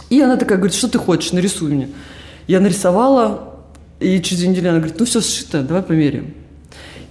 [0.09, 1.89] И она такая говорит, что ты хочешь, нарисуй мне.
[2.47, 3.57] Я нарисовала,
[3.99, 6.33] и через две недели она говорит, ну все сшито, давай померяем.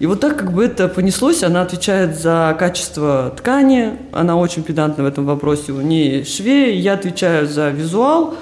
[0.01, 5.03] И вот так как бы это понеслось, она отвечает за качество ткани, она очень педантна
[5.03, 8.33] в этом вопросе, у нее швей, я отвечаю за визуал,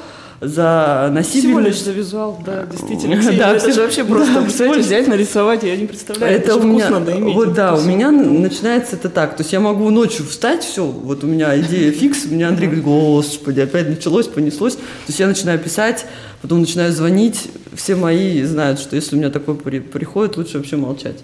[0.42, 1.48] за носибельность.
[1.48, 3.18] Всего лишь за визуал, да, действительно.
[3.18, 6.58] Ксения, да, это же вообще просто, да, представляете, взять, нарисовать, я не представляю, это, это
[6.58, 7.36] у меня, надо иметь.
[7.36, 11.24] Вот да, у меня начинается это так, то есть я могу ночью встать, все, вот
[11.24, 15.28] у меня идея фикс, у меня Андрей говорит, господи, опять началось, понеслось, то есть я
[15.28, 16.06] начинаю писать,
[16.42, 21.18] потом начинаю звонить, все мои знают, что если у меня такое приходит, лучше вообще молчать.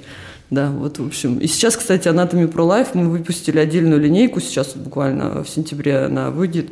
[0.52, 1.40] Да, вот в общем.
[1.40, 6.30] И сейчас, кстати, Anatomy Pro Life мы выпустили отдельную линейку, сейчас буквально в сентябре она
[6.30, 6.68] выйдет.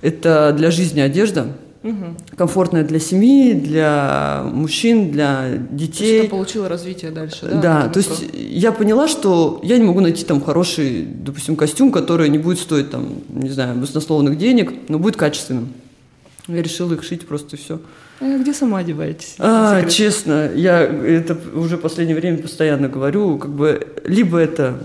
[0.00, 1.48] Это для жизни одежда,
[1.82, 2.16] угу.
[2.36, 6.20] комфортная для семьи, для мужчин, для детей.
[6.20, 7.60] Что получило развитие дальше, да?
[7.60, 12.28] Да, то есть я поняла, что я не могу найти там хороший, допустим, костюм, который
[12.28, 15.68] не будет стоить там, не знаю, баснословных денег, но будет качественным.
[16.46, 17.80] Я решила их шить просто и все.
[18.20, 19.36] А где сама одеваетесь?
[19.38, 24.80] А, честно, я это уже в последнее время постоянно говорю, как бы либо это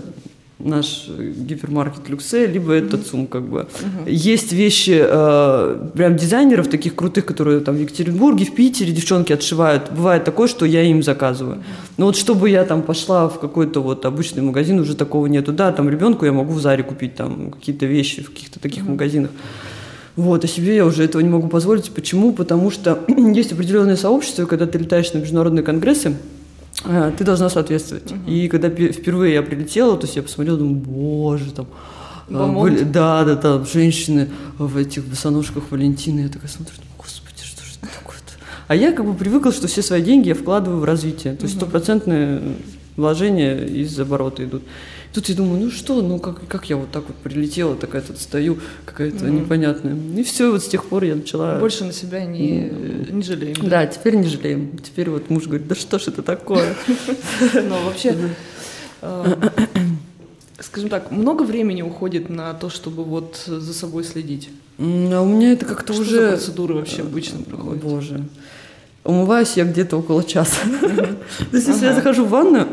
[0.64, 3.58] наш гипермаркет Люксе, либо это ЦУМ, как бы.
[3.58, 4.10] Mm-hmm.
[4.10, 9.90] Есть вещи э, прям дизайнеров таких крутых, которые там в Екатеринбурге, в Питере девчонки отшивают.
[9.92, 11.62] Бывает такое, что я им заказываю.
[11.96, 15.52] Но вот чтобы я там пошла в какой-то вот обычный магазин, уже такого нету.
[15.52, 18.90] Да, там ребенку я могу в Заре купить там какие-то вещи в каких-то таких mm-hmm.
[18.90, 19.30] магазинах.
[20.16, 21.90] Вот, а себе я уже этого не могу позволить.
[21.90, 22.32] Почему?
[22.32, 26.16] Потому что есть определенное сообщество, когда ты летаешь на международные конгрессы,
[26.82, 28.12] ты должна соответствовать.
[28.26, 31.66] И когда пе- впервые я прилетела, то есть я посмотрела, думаю, боже, там,
[32.28, 32.58] Бомонд.
[32.74, 37.62] были- да, да, там женщины в этих босоножках Валентины, я такая смотрю, думаю, господи, что
[37.64, 38.32] же это такое-то?
[38.68, 41.56] А я как бы привыкла, что все свои деньги я вкладываю в развитие, то есть
[41.56, 42.42] стопроцентные
[42.96, 44.62] вложения из оборота идут.
[45.14, 48.18] Тут я думаю, ну что, ну как, как я вот так вот прилетела, такая тут
[48.20, 49.96] стою, какая-то непонятная.
[50.16, 51.60] И все, вот с тех пор я начала...
[51.60, 52.68] Больше на себя не,
[53.10, 53.54] не жалеем.
[53.62, 54.76] Да, теперь не жалеем.
[54.78, 56.74] Теперь вот муж говорит, да что ж это такое?
[57.54, 58.16] Но вообще,
[59.02, 59.34] э,
[60.58, 64.50] скажем так, много времени уходит на то, чтобы вот за собой следить.
[64.78, 66.28] А у меня это как-то Что уже...
[66.30, 67.84] процедуры вообще обычно О, проходят?
[67.84, 68.24] боже.
[69.04, 70.58] Умываюсь я где-то около часа.
[70.80, 72.66] То есть, если я захожу в ванную,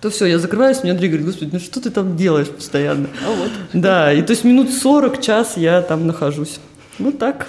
[0.00, 3.08] то все, я закрываюсь, меня Андрей говорит, господи, ну что ты там делаешь постоянно?
[3.26, 3.50] А вот.
[3.72, 6.58] Да, и то есть минут 40, час я там нахожусь.
[6.98, 7.48] Вот так.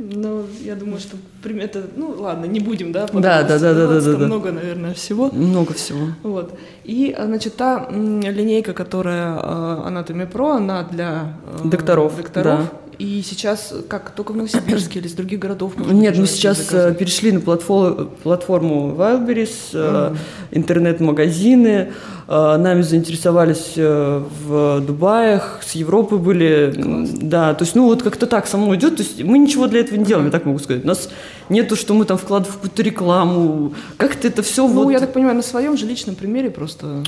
[0.00, 1.16] Ну, я думаю, что
[1.60, 4.26] это, ну ладно, не будем, да, Да, да, да, да, да, там да.
[4.26, 5.28] много, наверное, всего.
[5.32, 6.10] Много всего.
[6.22, 6.56] Вот.
[6.84, 11.32] И, а, значит, та линейка, которая Anatomy Pro, она для
[11.64, 12.60] э, Докторов, докторов.
[12.60, 12.70] да.
[12.98, 15.74] И сейчас как, только в Новосибирске или из других городов?
[15.78, 16.94] Нет, мы сейчас заказать?
[16.96, 20.16] э, перешли на платфо- платформу Wildberries, э,
[20.50, 21.68] интернет-магазины.
[21.68, 21.92] Э,
[22.28, 26.74] Нами заинтересовались э, в Дубаях, с Европы были.
[27.22, 28.96] Да, то есть, ну вот как-то так само идет.
[28.96, 30.84] То есть мы ничего для этого не делаем, я так могу сказать.
[30.84, 31.08] У нас
[31.48, 33.72] нету, что мы там вкладываем в какую-то рекламу.
[33.96, 34.90] Как-то это все Ну, вот...
[34.90, 37.02] я так понимаю, на своем же личном примере просто.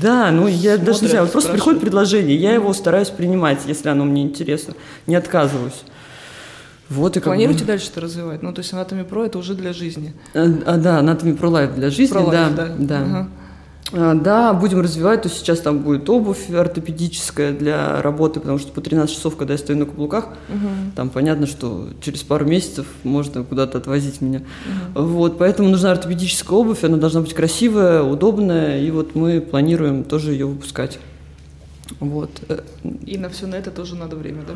[0.00, 3.58] Да, ну я даже не Смотрят, знаю, вот просто приходит предложение, я его стараюсь принимать,
[3.66, 4.72] если оно мне интересно,
[5.06, 5.82] не отказываюсь.
[6.88, 8.42] Вот и как бы- Планируете дальше это развивать?
[8.42, 10.14] Ну, то есть Anatomy Pro это уже для жизни.
[10.34, 12.68] А, а, да, Anatomy Pro Life для жизни, Pro да, Life, да.
[12.78, 12.98] да.
[13.02, 13.28] Ага.
[13.92, 18.72] А, да, будем развивать, то есть сейчас там будет обувь ортопедическая для работы, потому что
[18.72, 20.28] по 13 часов, когда я стою на каблуках,
[20.94, 24.42] там понятно, что через пару месяцев можно куда-то отвозить меня.
[24.94, 30.32] Вот, поэтому нужна ортопедическая обувь, она должна быть красивая, удобная, и вот мы планируем тоже
[30.32, 30.98] ее выпускать.
[31.98, 32.30] Вот.
[32.48, 32.60] э,
[33.04, 34.54] И на все на это тоже надо время, да?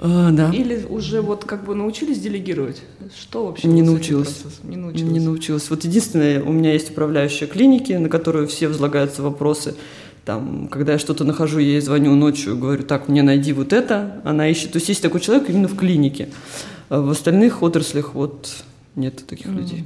[0.00, 0.50] А, да.
[0.52, 2.82] Или уже вот как бы научились делегировать?
[3.18, 3.66] Что вообще?
[3.66, 4.44] Не научилась.
[4.62, 5.12] Не научилась.
[5.12, 5.70] Не научилась.
[5.70, 9.74] Вот единственное, у меня есть управляющая клиники, на которую все возлагаются вопросы.
[10.24, 14.20] Там, когда я что-то нахожу, я ей звоню ночью, говорю, так, мне найди вот это.
[14.24, 14.72] Она ищет.
[14.72, 16.28] То есть есть такой человек именно в клинике.
[16.90, 18.54] А в остальных отраслях вот
[18.94, 19.84] нет таких людей.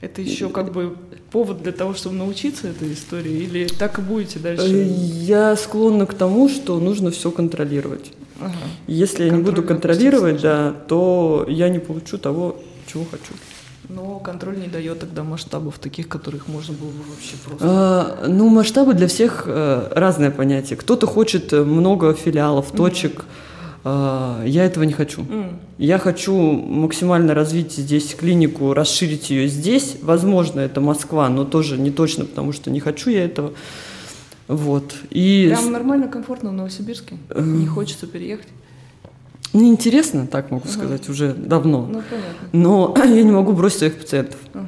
[0.00, 0.96] Это еще как бы
[1.30, 3.32] повод для того, чтобы научиться этой истории?
[3.32, 4.66] Или так и будете Э, дальше?
[4.66, 8.12] Я склонна к тому, что нужно все контролировать.
[8.40, 8.54] Ага.
[8.86, 12.56] Если я не буду контролировать, да, то я не получу того,
[12.86, 13.34] чего хочу.
[13.88, 17.66] Но контроль не дает тогда масштабов таких, которых можно было бы вообще просто...
[17.66, 20.76] А, ну, масштабы для всех э, разное понятие.
[20.76, 23.24] Кто-то хочет э, много филиалов, точек.
[23.24, 23.47] А,
[23.84, 25.22] я этого не хочу.
[25.22, 29.96] М, Я хочу максимально развить здесь клинику, расширить ее здесь.
[30.02, 33.52] Возможно, это Москва, но тоже не точно, потому что не хочу я этого.
[34.48, 34.94] Вот.
[35.10, 37.16] И Прям нормально, комфортно в Новосибирске?
[37.34, 38.48] Не хочется переехать?
[39.54, 41.86] мне интересно, так могу сказать, уже давно.
[41.90, 42.48] Ну, понятно.
[42.52, 44.38] Но я не могу бросить своих пациентов.
[44.52, 44.66] Ага.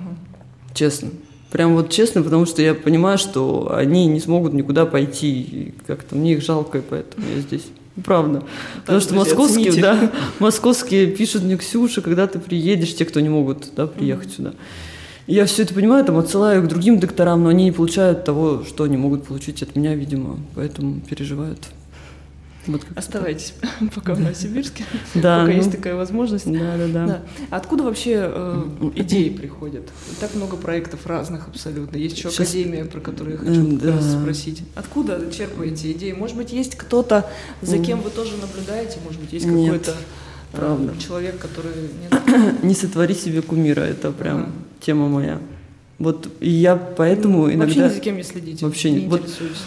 [0.75, 1.11] Честно.
[1.51, 5.41] Прям вот честно, потому что я понимаю, что они не смогут никуда пойти.
[5.41, 7.67] И как-то мне их жалко, и поэтому я здесь.
[8.05, 8.45] Правда.
[8.81, 9.83] потому что друзья, московские, оцените.
[9.83, 14.55] да, московские пишут мне, Ксюша, когда ты приедешь, те, кто не могут да, приехать сюда.
[15.27, 18.65] И я все это понимаю, там отсылаю к другим докторам, но они не получают того,
[18.65, 21.69] что они могут получить от меня, видимо, поэтому переживают.
[22.67, 23.55] Вот Оставайтесь
[23.95, 26.45] пока в Новосибирске, Да, пока ну, есть такая возможность.
[26.51, 27.07] Да, да, да.
[27.07, 27.23] Да.
[27.51, 28.65] Откуда вообще э,
[28.97, 29.89] идеи приходят?
[30.21, 31.97] Так много проектов разных абсолютно.
[31.97, 34.21] Есть еще Щас- академия, про которую я Э, хочу раз да.
[34.21, 34.63] спросить.
[34.75, 36.13] Откуда черпаете идеи?
[36.13, 37.27] Может быть, есть кто-то,
[37.63, 38.99] за кем вы тоже наблюдаете?
[39.05, 40.93] Может быть, есть какой-то э, правда.
[41.01, 41.73] человек, который...
[42.31, 42.63] Нет?
[42.63, 44.51] Не сотвори себе кумира, это прям Ага.
[44.81, 45.41] тема моя.
[46.01, 47.89] Вот и я поэтому Вообще иногда...
[47.89, 48.65] ни за кем не следите?
[48.65, 49.07] Вообще не.
[49.07, 49.23] Вот,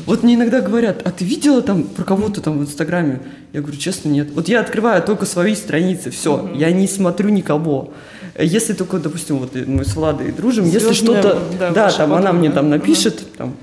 [0.08, 3.22] вот мне иногда говорят, а ты видела там про кого-то там в Инстаграме?
[3.54, 4.30] Я говорю, честно, нет.
[4.34, 7.94] Вот я открываю только свои страницы, все, я не смотрю никого.
[8.38, 12.24] Если только, допустим, вот мы с Владой дружим, если Звездная, что-то, да, да, там она
[12.24, 12.40] подруга.
[12.40, 13.56] мне там напишет, там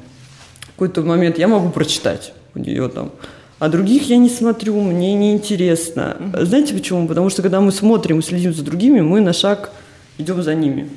[0.81, 3.11] какой-то момент я могу прочитать у нее там.
[3.59, 6.17] А других я не смотрю, мне не интересно.
[6.41, 7.07] Знаете почему?
[7.07, 9.73] Потому что когда мы смотрим и следим за другими, мы на шаг
[10.17, 10.89] идем за ними.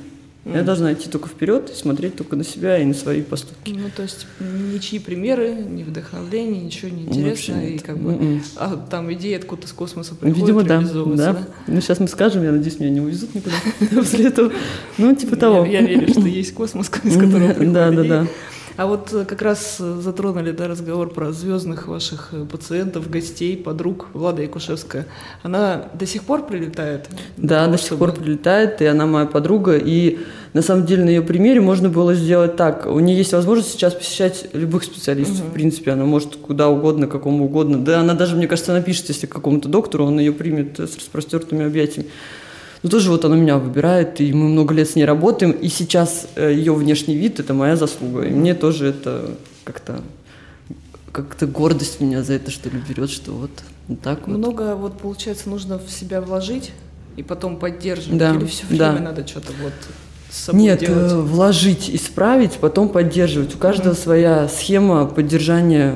[0.44, 3.70] Я должна идти только вперед и смотреть только на себя и на свои поступки.
[3.70, 7.66] Ну, то есть ничьи примеры, ни вдохновления, ничего не интересно.
[7.66, 10.82] И как бы, а там идеи откуда-то с космоса приходят, Видимо, да.
[11.16, 11.38] да.
[11.66, 13.56] Ну, сейчас мы скажем, я надеюсь, меня не увезут никуда
[13.94, 14.52] после этого.
[14.98, 15.64] Ну, типа того.
[15.64, 18.26] Я, верю, что есть космос, из которого приходят Да, да, да.
[18.76, 23.56] А вот э, как раз э, затронули да, разговор про звездных ваших э, пациентов, гостей,
[23.56, 25.06] подруг Влада Якушевская.
[25.44, 27.08] Она до сих пор прилетает?
[27.36, 29.76] Да, до сих пор прилетает, и она моя подруга.
[29.76, 30.18] И
[30.54, 32.86] на самом деле на ее примере можно было сделать так.
[32.86, 35.40] У нее есть возможность сейчас посещать любых специалистов.
[35.40, 35.50] Угу.
[35.50, 37.78] В принципе, она может куда угодно, какому угодно.
[37.78, 42.08] Да, она даже, мне кажется, напишет, если какому-то доктору, он ее примет с распростертыми объятиями.
[42.84, 46.28] Но тоже вот она меня выбирает, и мы много лет с ней работаем, и сейчас
[46.34, 48.26] э, ее внешний вид– это моя заслуга.
[48.26, 49.30] И мне тоже это
[49.64, 50.02] как-то
[51.10, 53.50] как-то гордость меня за это, что ли, берет, что вот,
[54.02, 54.36] так вот.
[54.36, 56.72] Много, вот, получается, нужно в себя вложить
[57.16, 58.18] и потом поддерживать?
[58.18, 58.98] Да, Или все время да.
[58.98, 59.72] надо что-то вот
[60.30, 61.12] с собой Нет, делать?
[61.12, 63.54] э, вложить, исправить, потом поддерживать.
[63.54, 64.02] У каждого mm-hmm.
[64.02, 65.94] своя схема поддержания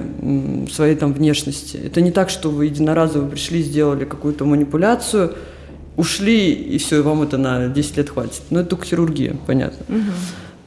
[0.73, 1.77] своей там внешности.
[1.77, 5.35] Это не так, что вы единоразово пришли, сделали какую-то манипуляцию–
[5.99, 8.43] ушли, и все, и вам это на 10 лет хватит.
[8.51, 9.85] Но это только хирургия, понятно.
[9.95, 10.11] Угу.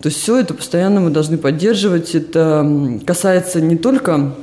[0.02, 2.14] То есть все это постоянно мы должны поддерживать.
[2.16, 4.34] Это касается не только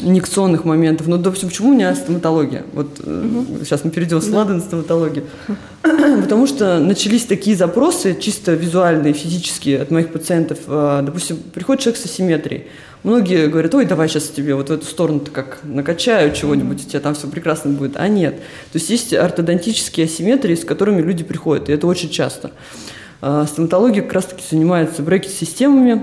[0.00, 1.06] инъекционных моментов.
[1.06, 2.64] Но, допустим, почему у меня стоматология?
[2.72, 3.58] Вот угу.
[3.62, 5.26] сейчас мы перейдем с Лады на стоматологию.
[5.82, 10.60] Потому что начались такие запросы, чисто визуальные, физические, от моих пациентов.
[10.66, 12.64] А, допустим, приходит человек с асимметрией.
[13.02, 17.00] Многие говорят, ой, давай сейчас тебе вот в эту сторону-то как накачаю чего-нибудь, у тебя
[17.00, 17.96] там все прекрасно будет.
[17.96, 18.36] А нет.
[18.36, 22.52] То есть есть ортодонтические асимметрии, с которыми люди приходят, и это очень часто.
[23.20, 26.02] А, стоматология как раз-таки занимается брекет-системами,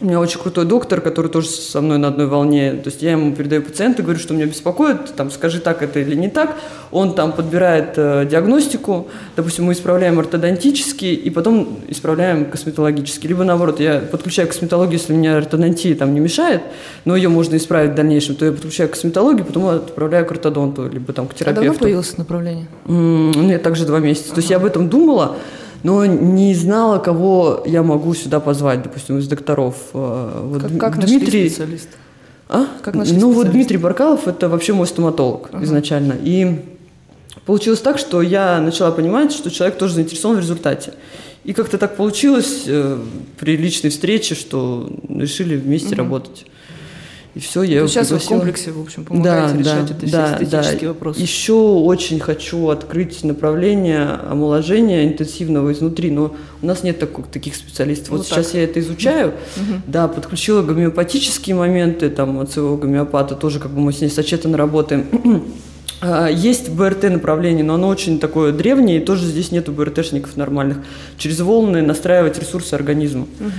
[0.00, 2.72] у меня очень крутой доктор, который тоже со мной на одной волне.
[2.72, 6.16] То есть я ему передаю пациента, говорю, что меня беспокоит, там, скажи так это или
[6.16, 6.56] не так.
[6.90, 9.06] Он там подбирает э, диагностику.
[9.36, 13.28] Допустим, мы исправляем ортодонтически и потом исправляем косметологически.
[13.28, 16.62] Либо наоборот, я подключаю косметологию, если меня ортодонтия там не мешает,
[17.04, 21.12] но ее можно исправить в дальнейшем, то я подключаю косметологию, потом отправляю к ортодонту, либо
[21.12, 21.60] там к терапевту.
[21.60, 22.66] А давно появилось направление?
[22.86, 24.26] Mm, нет, также два месяца.
[24.26, 24.34] Ага.
[24.34, 25.36] То есть я об этом думала,
[25.84, 29.76] но не знала, кого я могу сюда позвать, допустим, из докторов.
[29.92, 31.24] А, вот как, как Дмитрий...
[31.24, 31.96] нашли специалиста?
[32.48, 32.66] А?
[32.82, 35.62] Как нашли ну вот Дмитрий Баркалов это вообще мой стоматолог ага.
[35.64, 36.14] изначально.
[36.22, 36.62] И
[37.44, 40.94] получилось так, что я начала понимать, что человек тоже заинтересован в результате.
[41.44, 42.98] И как-то так получилось э,
[43.38, 45.96] при личной встрече, что решили вместе угу.
[45.96, 46.46] работать.
[47.34, 50.10] И все, я его Сейчас вы в комплексе, в общем, помогаете да, решать да, эти
[50.10, 50.88] да, эстетические да.
[50.88, 51.20] вопросы.
[51.20, 58.10] Еще очень хочу открыть направление омоложения интенсивного изнутри, но у нас нет таких, таких специалистов.
[58.10, 59.34] Вот, вот сейчас я это изучаю.
[59.56, 59.82] Угу.
[59.88, 64.56] Да, подключила гомеопатические моменты, там, от своего гомеопата тоже, как бы мы с ней сочетанно
[64.56, 65.06] работаем.
[66.06, 70.78] А, есть БРТ направление, но оно очень такое древнее, и тоже здесь нету БРТшников нормальных.
[71.16, 73.22] Через волны настраивать ресурсы организма.
[73.22, 73.50] Угу.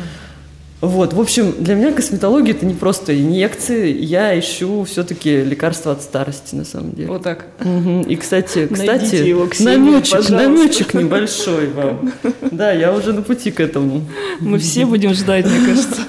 [0.81, 6.01] Вот, в общем, для меня косметология это не просто инъекции, я ищу все-таки лекарства от
[6.01, 7.07] старости, на самом деле.
[7.07, 7.47] Вот так.
[7.61, 8.01] Угу.
[8.01, 12.11] И, кстати, кстати, его, Ксения, намечек, намечек небольшой вам.
[12.51, 14.01] Да, я уже на пути к этому.
[14.39, 16.01] Мы все будем ждать, мне кажется.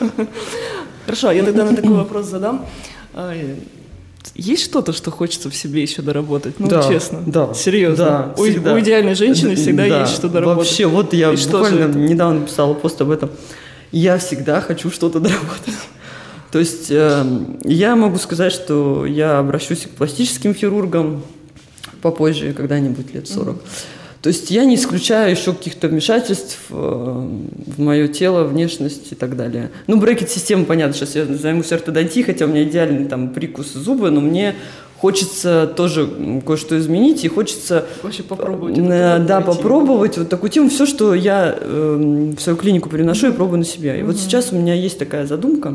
[1.04, 2.66] Хорошо, я тогда на такой вопрос задам.
[3.14, 3.32] А,
[4.34, 6.58] есть что-то, что хочется в себе еще доработать?
[6.58, 7.22] Ну, да, честно.
[7.24, 7.54] Да.
[7.54, 8.04] Серьезно.
[8.04, 10.00] Да, у, у идеальной женщины всегда да.
[10.02, 10.66] есть что доработать.
[10.66, 13.30] Вообще, вот я И буквально недавно писала пост об этом
[13.92, 15.74] я всегда хочу что-то доработать.
[16.52, 17.24] То есть э,
[17.64, 21.22] я могу сказать, что я обращусь к пластическим хирургам
[22.02, 23.56] попозже, когда-нибудь лет 40.
[23.56, 23.60] Mm-hmm.
[24.26, 29.36] То есть я не исключаю еще каких-то вмешательств э, в мое тело, внешность и так
[29.36, 29.70] далее.
[29.86, 34.20] Ну, брекет-система, понятно, сейчас я займусь ортодонтией, хотя у меня идеальный там прикус зубы, но
[34.20, 34.56] мне
[34.98, 36.08] хочется тоже
[36.46, 41.56] кое-что изменить и хочется вообще попробовать э, да попробовать вот такую тему все что я
[41.58, 44.12] э, в свою клинику приношу и пробую на себя и угу.
[44.12, 45.74] вот сейчас у меня есть такая задумка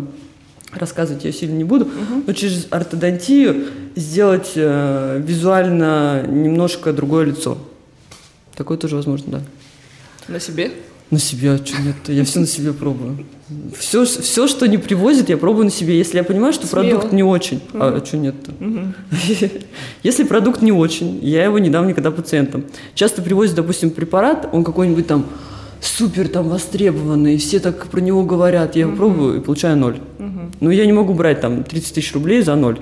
[0.74, 2.24] рассказывать я сильно не буду угу.
[2.28, 7.58] но через ортодонтию сделать э, визуально немножко другое лицо.
[8.56, 9.42] Такое тоже возможно да.
[10.28, 10.72] На себе
[11.12, 11.95] на себе, а что нет?
[12.08, 13.26] Я все на себе пробую.
[13.78, 15.97] Все, все, что не привозит, я пробую на себе.
[15.97, 16.84] Если я понимаю, что Смело.
[16.84, 17.84] продукт не очень, угу.
[17.84, 18.52] а что нет-то?
[18.63, 18.80] Угу.
[20.04, 22.63] Если продукт не очень, я его не дам никогда пациентам.
[22.95, 25.26] Часто привозят, допустим, препарат, он какой-нибудь там
[25.82, 30.00] супер там востребованный, все так про него говорят, я его пробую и получаю ноль.
[30.19, 30.39] Угу.
[30.62, 32.80] Но я не могу брать там 30 тысяч рублей за ноль.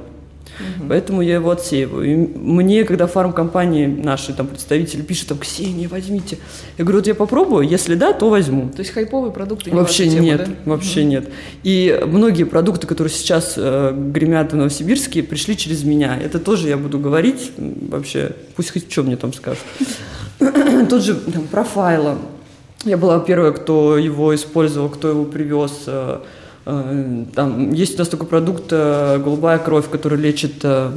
[0.89, 2.03] Поэтому я его отсеиваю.
[2.03, 6.39] И мне, когда фармкомпании наши там представители пишут, там, Ксения, возьмите.
[6.79, 8.71] Я говорю, вот я попробую, если да, то возьму.
[8.71, 10.71] То есть хайповые продукты не Вообще тема, нет, да?
[10.71, 11.09] вообще угу.
[11.09, 11.29] нет.
[11.61, 16.17] И многие продукты, которые сейчас э, гремят в Новосибирске, пришли через меня.
[16.17, 19.63] Это тоже я буду говорить вообще, пусть хоть что мне там скажут.
[20.39, 22.17] Тот же там, профайла.
[22.83, 25.83] Я была первая, кто его использовал, кто его привез.
[26.65, 30.91] Э, там есть у нас такой продукт э, голубая кровь, который лечит э,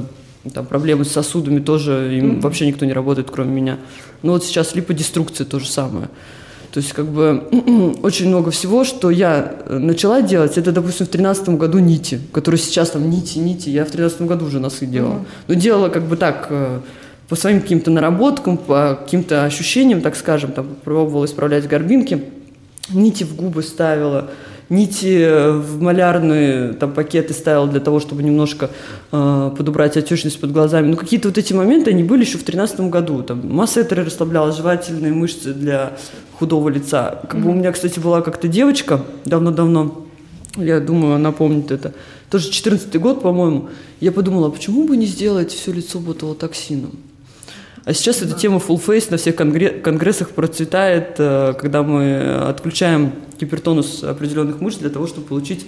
[0.52, 2.40] там, проблемы с сосудами тоже, им mm-hmm.
[2.40, 3.78] вообще никто не работает, кроме меня.
[4.22, 6.08] Но вот сейчас липодеструкция то же самое.
[6.72, 7.44] То есть, как бы,
[8.02, 12.90] очень много всего, что я начала делать, это, допустим, в тринадцатом году нити, которые сейчас
[12.90, 15.14] там нити, нити, я в тринадцатом году уже носы делала.
[15.14, 15.26] Мгм.
[15.48, 16.50] Но делала как бы так,
[17.28, 22.24] по своим каким-то наработкам, по каким-то ощущениям, так скажем, там, пробовала исправлять горбинки,
[22.90, 24.30] нити в губы ставила,
[24.72, 28.70] нити э, в малярные там, пакеты ставила для того, чтобы немножко
[29.12, 30.88] э, подубрать отечность под глазами.
[30.88, 33.22] Ну, какие-то вот эти моменты, они были еще в тринадцатом году.
[33.22, 35.92] Там, массетеры расслабляла, жевательные мышцы для
[36.38, 37.20] худого лица.
[37.28, 40.06] Как бы у меня, кстати, была как-то девочка давно-давно,
[40.56, 41.92] я думаю, она помнит это.
[42.30, 43.68] Тоже 14 год, по-моему.
[44.00, 46.92] Я подумала, а почему бы не сделать все лицо ботулотоксином?
[47.84, 53.12] А сейчас эта тема full face на всех конгре- конгрессах процветает, э, когда мы отключаем
[53.42, 55.66] гипертонус определенных мышц для того, чтобы получить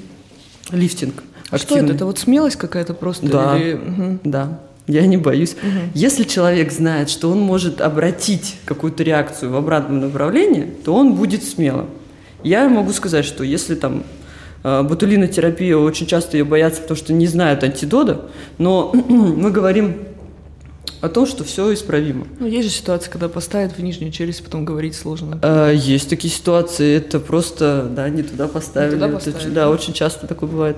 [0.70, 1.22] лифтинг.
[1.51, 1.93] А что это?
[1.93, 3.27] Это вот смелость какая-то просто?
[3.27, 3.59] Да.
[3.59, 3.75] Или...
[3.75, 4.20] мгм.
[4.25, 5.57] Да, я не боюсь.
[5.95, 11.43] Если человек знает, что он может обратить какую-то реакцию в обратном направлении, то он будет
[11.43, 11.87] смелым.
[12.43, 14.05] Я могу сказать, что если там
[14.62, 18.27] э, ботулинотерапия, очень часто ее боятся, потому что не знают антидота,
[18.59, 19.97] но мы говорим
[21.05, 22.26] о том, что все исправимо.
[22.40, 25.38] Ну, есть же ситуация, когда поставят в нижнюю челюсть, потом говорить сложно.
[25.42, 28.94] Э, Есть такие ситуации, это просто, да, не туда поставили.
[28.94, 29.42] туда Это поставили.
[29.42, 30.76] ч- да, очень часто такое бывает.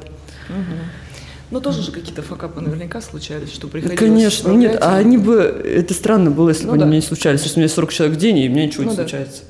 [1.53, 4.83] Но тоже же какие-то факапы наверняка случались, что приходилось Конечно, нет, исправлять.
[4.83, 6.87] а они бы, это странно было, если Ну бы они да.
[6.89, 7.43] меня не случались.
[7.45, 9.03] Если у меня 40 человек в день, и у меня ничего Ну не да.
[9.05, 9.43] случается.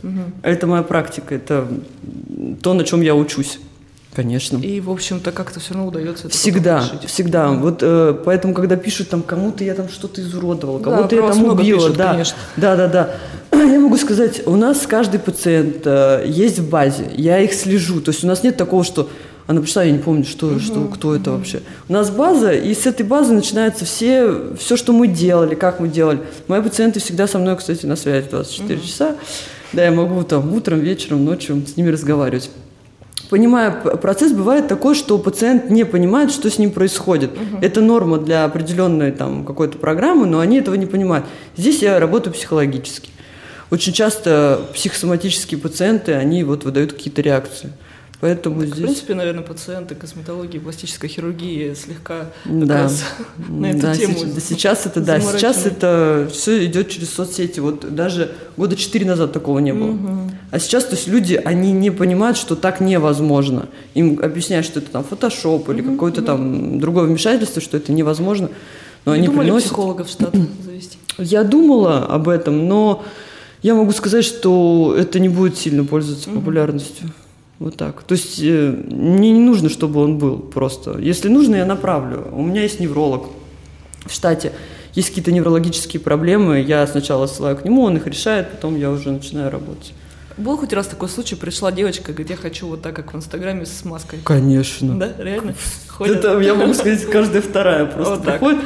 [0.43, 1.67] А Это моя практика, это
[2.63, 3.61] то, на чем я учусь.
[4.17, 4.57] Конечно.
[4.57, 7.11] И, в общем-то, как-то все равно удается это Всегда, потом решить.
[7.11, 7.49] всегда.
[7.51, 11.33] Вот э, поэтому, когда пишут там, кому-то я там что-то изуродовал, Да, кого-то про я
[11.33, 12.37] там убила, пишут, да, конечно.
[12.57, 13.11] да, да, да.
[13.53, 18.01] Я могу сказать, у нас каждый пациент э, есть в базе, я их слежу.
[18.01, 19.11] То есть у нас нет такого, что
[19.47, 21.61] она пришла, я не помню, что, что кто это вообще.
[21.87, 25.89] У нас база, и с этой базы начинается все, все, что мы делали, как мы
[25.89, 26.21] делали.
[26.49, 29.17] Мои пациенты всегда со мной, кстати, на связи 24 часа.
[29.75, 32.49] Да, я могу там утром, вечером, ночью с ними разговаривать.
[33.29, 37.31] Понимая процесс, бывает такой, что пациент не понимает, что с ним происходит.
[37.61, 41.27] Это норма для определенной там, какой-то программы, но они этого не понимают.
[41.57, 43.11] Здесь я работаю психологически.
[43.71, 47.73] Очень часто психосоматические пациенты, они вот выдают какие-то реакции.
[48.21, 48.77] Поэтому В здесь...
[48.79, 52.85] принципе, наверное, пациенты косметологии, пластической хирургии слегка Да.
[52.85, 53.05] раз
[53.49, 54.15] на эту да, тему.
[54.15, 57.61] сейчас, да, сейчас это да, сейчас это все идет через соцсети.
[57.61, 60.26] Вот даже года четыре назад такого не было.
[60.51, 63.67] А сейчас, то есть люди, они не понимают, что так невозможно.
[63.95, 68.51] Им объясняют, что это там фотошоп или какое-то там другое вмешательство, что это невозможно.
[69.05, 69.69] Но Не они думали приносят.
[69.69, 70.35] психологов в штат
[70.65, 70.99] завести?
[71.19, 73.05] Я думала об этом, но
[73.63, 77.11] я могу сказать, что это не будет сильно пользоваться популярностью.
[77.59, 78.03] Вот так.
[78.03, 80.99] То есть э, мне не нужно, чтобы он был просто.
[80.99, 82.29] Если нужно, я направлю.
[82.33, 83.31] У меня есть невролог
[84.05, 84.53] в штате.
[84.95, 89.11] Есть какие-то неврологические проблемы, я сначала ссылаю к нему, он их решает, потом я уже
[89.11, 89.93] начинаю работать.
[90.37, 93.65] Был хоть раз такой случай, пришла девочка, говорит, я хочу вот так, как в Инстаграме
[93.65, 94.19] с маской.
[94.23, 94.99] Конечно.
[94.99, 95.55] Да, реально?
[95.89, 96.19] Ходят?
[96.19, 98.39] Это, я могу сказать, каждая вторая просто Вот так.
[98.39, 98.61] приходит.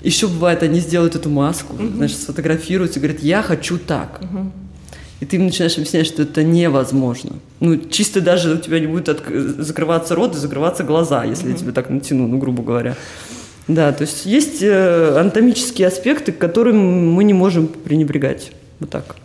[0.00, 4.20] Еще бывает, они сделают эту маску, значит, сфотографируются и говорят, я хочу так.
[5.20, 7.36] И ты им начинаешь объяснять, что это невозможно.
[7.60, 11.54] Ну, чисто даже у тебя не будет отк- закрываться рот и закрываться глаза, если я
[11.54, 12.96] тебе так натяну, ну, грубо говоря.
[13.68, 18.52] Да, то есть есть э, анатомические аспекты, к которым мы не можем пренебрегать.
[18.80, 19.16] Вот так.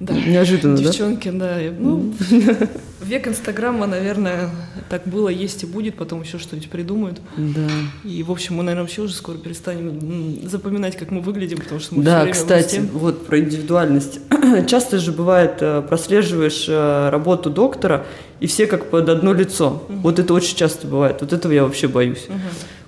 [0.00, 0.14] Да.
[0.14, 0.82] Неожиданно, да?
[0.84, 1.58] Девчонки, да.
[1.58, 2.14] я- Ну,
[3.04, 4.48] век Инстаграма, наверное,
[4.88, 7.20] так было, есть и будет, потом еще что-нибудь придумают.
[7.36, 7.66] Да.
[8.04, 11.96] И, в общем, мы, наверное, вообще уже скоро перестанем запоминать, как мы выглядим, потому что
[11.96, 12.98] мы Да, время кстати, блестим.
[12.98, 14.20] вот про индивидуальность.
[14.68, 18.06] Часто же бывает, э, прослеживаешь э, работу доктора,
[18.38, 19.82] и все как под одно лицо.
[19.88, 21.16] Вот это очень часто бывает.
[21.22, 22.26] Вот этого я вообще боюсь.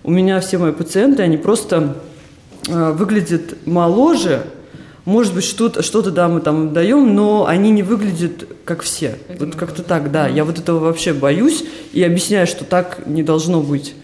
[0.05, 1.97] У меня все мои пациенты, они просто
[2.69, 4.45] э, выглядят моложе.
[5.11, 9.19] Может быть, что-то, что-то да, мы там даем, но они не выглядят как все.
[9.27, 10.29] Вот Одинаково, как-то так, да.
[10.29, 13.95] Я вот этого вообще боюсь и объясняю, что так не должно быть.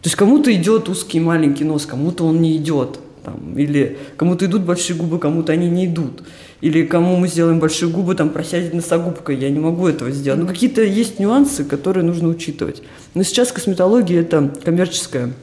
[0.00, 3.00] То есть кому-то идет узкий маленький нос, кому-то он не идет.
[3.22, 6.22] Там, или кому-то идут большие губы, кому-то они не идут.
[6.62, 9.36] Или кому мы сделаем большие губы, там просядет носогубкой.
[9.36, 10.40] Я не могу этого сделать.
[10.40, 12.82] Но какие-то есть нюансы, которые нужно учитывать.
[13.12, 15.34] Но сейчас косметология это коммерческое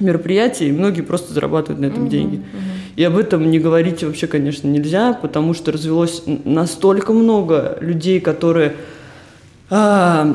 [0.00, 2.42] мероприятие, и многие просто зарабатывают на этом деньги.
[2.96, 8.74] И об этом не говорить вообще, конечно, нельзя, потому что развелось настолько много людей, которые
[9.68, 10.34] а,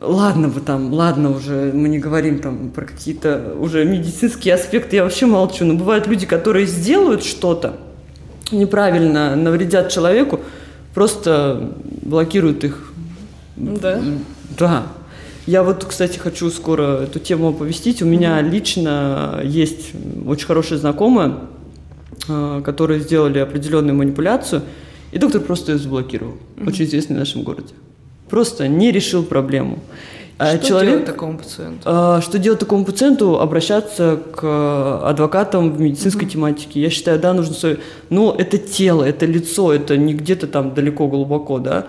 [0.00, 5.04] ладно бы там, ладно уже, мы не говорим там про какие-то уже медицинские аспекты, я
[5.04, 7.76] вообще молчу, но бывают люди, которые сделают что-то
[8.50, 10.40] неправильно, навредят человеку,
[10.94, 12.92] просто блокируют их.
[13.56, 14.00] Да.
[14.58, 14.86] Да.
[15.46, 18.00] Я вот, кстати, хочу скоро эту тему оповестить.
[18.02, 19.90] У меня лично есть
[20.26, 21.34] очень хорошая знакомая,
[22.28, 24.62] э, которые сделали определенную манипуляцию,
[25.10, 26.34] И доктор просто ее заблокировал.
[26.66, 27.74] Очень известный в нашем городе.
[28.30, 29.78] Просто не решил проблему.
[30.38, 31.80] А что человек, делать такому пациенту?
[31.84, 33.38] а, Что делать такому пациенту?
[33.38, 36.80] Обращаться к адвокатам в медицинской тематике.
[36.80, 37.78] Я считаю, да, нужно свое...
[38.10, 41.86] Ну, это тело, это лицо, это не где-то там далеко, глубоко, да.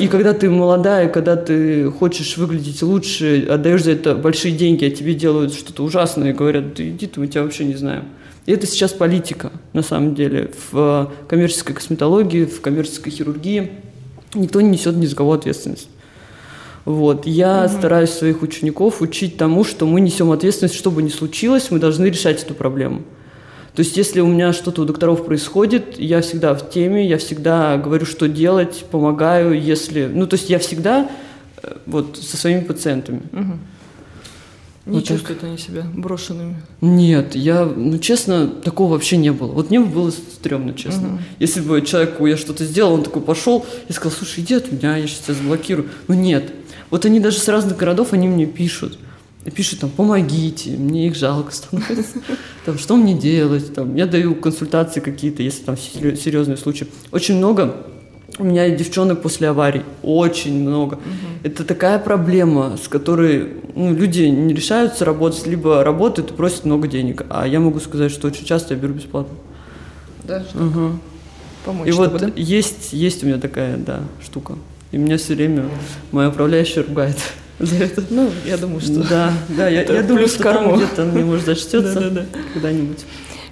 [0.00, 4.90] И когда ты молодая, когда ты хочешь выглядеть лучше, отдаешь за это большие деньги, а
[4.90, 8.04] тебе делают что-то ужасное и говорят, ты иди, ты, мы тебя вообще не знаем.
[8.46, 13.72] И это сейчас политика, на самом деле, в коммерческой косметологии, в коммерческой хирургии.
[14.34, 15.88] Никто не несет ни за кого ответственность.
[16.84, 17.26] Вот.
[17.26, 21.80] Я стараюсь своих учеников учить тому, что мы несем ответственность, что бы ни случилось, мы
[21.80, 23.02] должны решать эту проблему.
[23.76, 27.76] То есть, если у меня что-то у докторов происходит, я всегда в теме, я всегда
[27.76, 30.06] говорю, что делать, помогаю, если...
[30.06, 31.10] Ну, то есть, я всегда
[31.62, 33.20] э, вот со своими пациентами.
[34.86, 35.18] Не вот так.
[35.18, 36.56] чувствуют они себя брошенными.
[36.80, 39.52] Нет, я, ну, честно, такого вообще не было.
[39.52, 41.18] Вот мне бы было стрёмно, честно.
[41.38, 44.96] Если бы человеку я что-то сделал, он такой пошел и сказал, слушай, иди от меня,
[44.96, 45.88] я сейчас тебя заблокирую.
[46.08, 46.50] Ну, нет.
[46.88, 48.98] Вот они даже с разных городов, они мне пишут.
[49.46, 52.18] И пишут там, помогите, мне их жалко становится.
[52.64, 53.72] Там, что мне делать?
[53.74, 56.88] Там, я даю консультации какие-то, если там серьезные случаи.
[57.12, 57.76] Очень много
[58.38, 60.98] у меня девчонок после аварий, очень много.
[61.44, 66.88] Это такая проблема, с которой ну, люди не решаются работать, либо работают и просят много
[66.88, 67.24] денег.
[67.30, 69.36] А я могу сказать, что очень часто я беру бесплатно.
[70.24, 71.00] Да, Мгм.
[71.64, 72.30] помочь, И чтобы, вот да?
[72.34, 74.56] есть, есть у меня такая, да, штука.
[74.90, 75.68] И меня все время
[76.10, 77.16] моя управляющая ругает
[77.58, 78.02] за это.
[78.10, 79.02] Ну, я думаю, что...
[79.08, 83.04] Да, да, я, я думаю, что там где-то мне, может, зачтется когда-нибудь.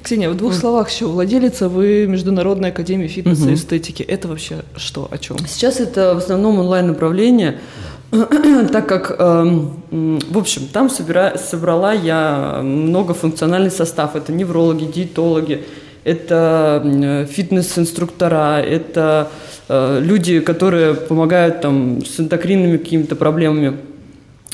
[0.02, 1.06] Ксения, в двух словах еще.
[1.06, 4.02] Владелица вы Международной академии фитнеса и эстетики.
[4.02, 5.38] Это вообще что, о чем?
[5.48, 7.58] Сейчас это в основном онлайн-направление,
[8.10, 14.14] так как, эм, в общем, там собира- собрала я многофункциональный состав.
[14.14, 15.64] Это неврологи, диетологи,
[16.04, 19.30] это фитнес-инструктора, это
[19.68, 23.78] э, люди, которые помогают там с эндокринными какими-то проблемами.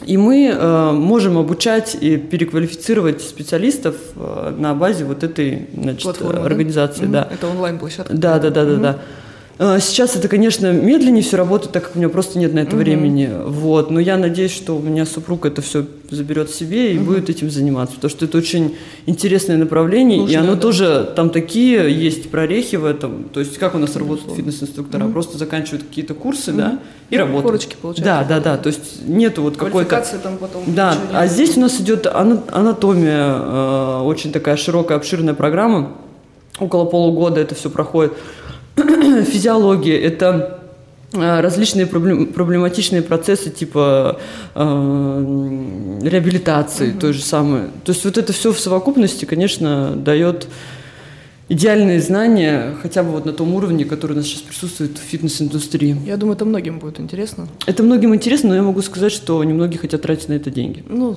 [0.07, 6.45] И мы э, можем обучать и переквалифицировать специалистов э, на базе вот этой значит, Платформа,
[6.45, 7.07] организации.
[7.07, 7.29] Да.
[7.31, 8.15] Это онлайн-площадка.
[8.15, 8.99] Да, да, да, да, да.
[9.61, 12.77] Э, Сейчас это, конечно, медленнее все работает, так как у меня просто нет на это
[12.77, 13.31] времени.
[13.45, 13.91] Вот.
[13.91, 17.97] Но я надеюсь, что у меня супруг это все заберет себе и будет этим заниматься.
[17.97, 20.17] Потому что это очень интересное направление.
[20.17, 20.61] и Нужно, оно да.
[20.61, 23.25] тоже, там такие есть прорехи в этом.
[23.25, 25.07] То есть, как у нас работают фитнес-инструктора?
[25.09, 26.79] Просто заканчивают какие-то курсы, да,
[27.11, 27.45] и работают.
[27.45, 28.05] Корочки получают.
[28.05, 28.57] Да, да, да.
[28.57, 30.03] То есть, нету вот какой-то...
[30.23, 30.63] Там потом.
[30.69, 35.93] Да, а здесь у нас идет ана- анатомия, э, очень такая широкая, обширная программа.
[36.59, 38.15] Около полугода это все проходит.
[39.25, 40.61] Физиология– это
[41.13, 44.21] э, различные проблем- проблематичные процессы типа
[44.55, 47.63] э, реабилитации, той же самой.
[47.85, 50.49] То есть вот это все в совокупности, конечно, дает
[51.51, 55.97] идеальные знания, хотя бы вот на том уровне, который у нас сейчас присутствует в фитнес-индустрии.
[56.07, 57.49] Я думаю, это многим будет интересно.
[57.67, 60.85] Это многим интересно, но я могу сказать, что немногие хотят тратить на это деньги.
[60.89, 61.17] Ну,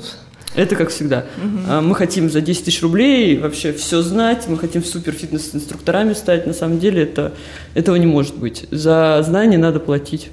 [0.55, 1.25] Это как всегда.
[1.67, 6.45] А, Мы хотим за 10 тысяч рублей вообще все знать, мы хотим супер фитнес-инструкторами стать.
[6.45, 7.33] На самом деле это,
[7.73, 8.65] этого не может быть.
[8.71, 10.29] За знания надо платить.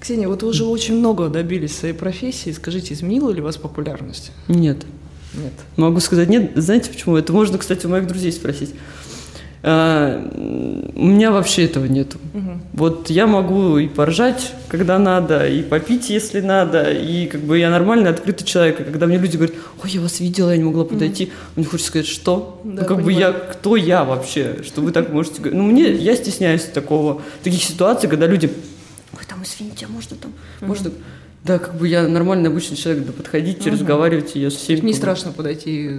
[0.00, 2.50] Ксения, вот вы уже очень много добились своей профессии.
[2.50, 4.32] Скажите, изменила ли вас популярность?
[4.48, 4.84] Нет.
[5.34, 5.52] Нет.
[5.76, 6.52] Могу сказать нет.
[6.54, 7.16] Знаете почему?
[7.16, 8.74] Это можно, кстати, у моих друзей спросить.
[9.66, 10.22] А,
[10.94, 12.18] У меня вообще этого нету.
[12.74, 17.70] Вот я могу и поржать, когда надо, и попить, если надо, и как бы я
[17.70, 18.80] нормальный, открытый человек.
[18.80, 21.88] И когда мне люди говорят, ой, я вас видела, я не могла подойти, мне хочется
[21.88, 22.60] сказать, что?
[22.64, 23.18] Да, ну, как бы понимаю.
[23.18, 25.56] я, кто я вообще, что вы так можете говорить?
[25.56, 28.50] Ну, мне, я стесняюсь такого, таких ситуаций, когда люди,
[29.16, 30.90] ой, там, извините, а можно там, можно...
[31.44, 34.80] Да, как бы я нормальный обычный человек, да подходите, разговаривайте, я со всеми...
[34.80, 35.90] Не как страшно подойти,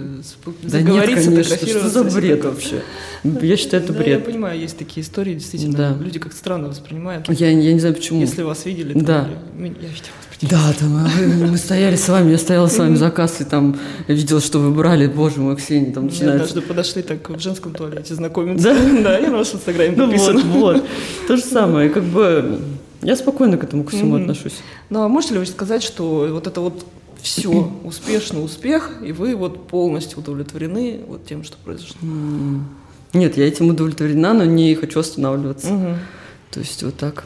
[0.64, 2.82] Да нет, конечно, что за бред вообще?
[3.22, 4.24] Я считаю, это Да, я бред.
[4.24, 5.96] понимаю, есть такие истории, действительно, Да.
[6.04, 7.28] люди как-то странно воспринимают.
[7.28, 8.20] Я, я не знаю, почему.
[8.20, 9.28] Если вас видели, там, Да.
[9.56, 10.10] меня- я видела.
[10.42, 11.08] Да, там а
[11.48, 13.78] мы стояли с вами, я стояла с вами за кассой, там
[14.08, 16.32] я видела, что вы брали, боже мой, Ксения, там начинается.
[16.44, 18.74] однажды подошли так в женском туалете знакомиться.
[19.02, 20.84] Да, я на вашем инстаграме Ну вот, вот.
[21.28, 22.58] То же самое, как бы
[23.06, 24.56] я спокойно к этому ко всему отношусь.
[24.90, 26.84] Ну, а можете ли вы сказать, что вот это вот
[27.22, 31.96] все успешный успех, и вы вот полностью удовлетворены вот тем, что произошло?
[33.12, 35.68] Нет, я этим удовлетворена, но не хочу останавливаться.
[35.72, 35.98] Мгм.
[36.50, 37.24] То есть вот так.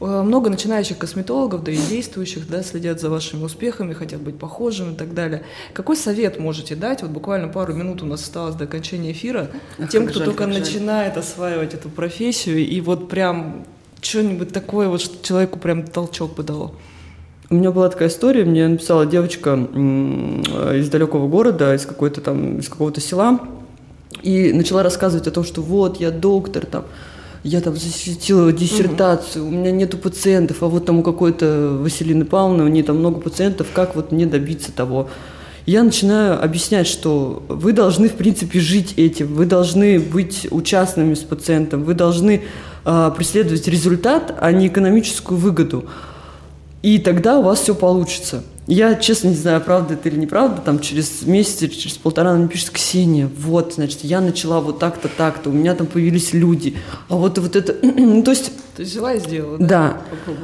[0.00, 4.92] Э, Много начинающих косметологов, да и действующих, да, следят за вашими успехами, хотят быть похожими
[4.92, 5.42] и так далее.
[5.72, 7.02] Какой совет можете дать?
[7.02, 9.50] Вот буквально пару минут у нас осталось до окончания эфира.
[9.78, 13.66] Ах, тем, кто жаль, только начинает осваивать эту профессию, и вот прям
[14.00, 16.74] что-нибудь такое, вот, что человеку прям толчок бы дало.
[17.48, 22.58] У меня была такая история, мне написала девочка э, из далекого города, из какой-то там,
[22.58, 23.40] из какого-то села,
[24.22, 26.84] и начала рассказывать о том, что вот, я доктор, там,
[27.44, 32.64] я там защитила диссертацию, у меня нету пациентов, а вот там у какой-то Василины Павловны,
[32.64, 35.08] у нее там много пациентов, как вот мне добиться того?
[35.66, 41.20] Я начинаю объяснять, что вы должны, в принципе, жить этим, вы должны быть участными с
[41.20, 42.42] пациентом, вы должны
[42.86, 45.84] э, преследовать результат, а не экономическую выгоду.
[46.82, 48.42] И тогда у вас все получится.
[48.68, 52.40] Я, честно, не знаю, правда это или неправда, там через месяц или через полтора она
[52.40, 56.76] мне пишет, Ксения, вот, значит, я начала вот так-то, так-то, у меня там появились люди,
[57.08, 58.50] а вот, вот это, ну, то есть...
[58.76, 59.66] Есть взяла и сделала, да?
[59.68, 60.00] Да.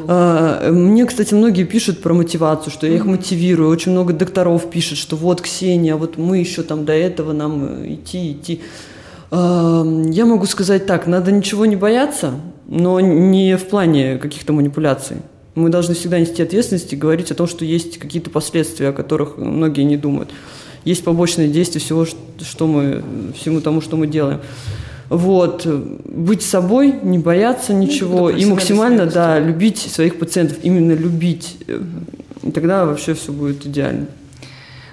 [0.06, 4.98] А, мне, кстати, многие пишут про мотивацию, что я их мотивирую, очень много докторов пишет,
[4.98, 8.60] что вот, Ксения, вот мы еще там до этого нам идти, идти.
[9.34, 12.34] А, я могу сказать так, надо ничего не бояться,
[12.68, 15.16] но не в плане каких-то манипуляций.
[15.54, 19.38] Мы должны всегда нести ответственность и говорить о том, что есть какие-то последствия, о которых
[19.38, 20.30] многие не думают.
[20.84, 23.02] Есть побочные действия всего, что мы,
[23.34, 24.40] всему тому, что мы делаем.
[25.08, 25.66] Вот.
[25.66, 30.58] Быть собой, не бояться ну, ничего и максимально, да, любить своих пациентов.
[30.62, 31.58] Именно любить.
[32.42, 34.08] И тогда вообще все будет идеально.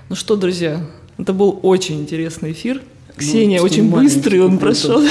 [0.07, 0.81] Ну что, друзья,
[1.17, 2.81] это был очень интересный эфир.
[3.19, 5.03] Ксения ну, очень быстрый, он прошел,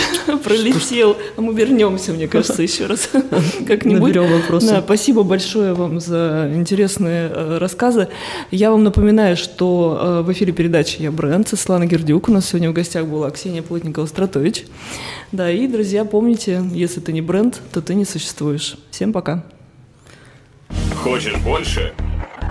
[0.43, 1.17] пролетел.
[1.37, 3.11] А мы вернемся, мне кажется, еще раз
[3.67, 4.15] как-нибудь.
[4.15, 4.69] Наберем вопросы.
[4.69, 8.09] Да, спасибо большое вам за интересные э, рассказы.
[8.51, 12.29] Я вам напоминаю, что э, в эфире передачи «Я бренд» Светлана Гердюк.
[12.29, 14.65] У нас сегодня в гостях была Ксения Плотникова-Стратович.
[15.31, 18.77] Да, и, друзья, помните, если ты не бренд, то ты не существуешь.
[18.91, 19.45] Всем пока.
[21.03, 21.93] Хочешь больше?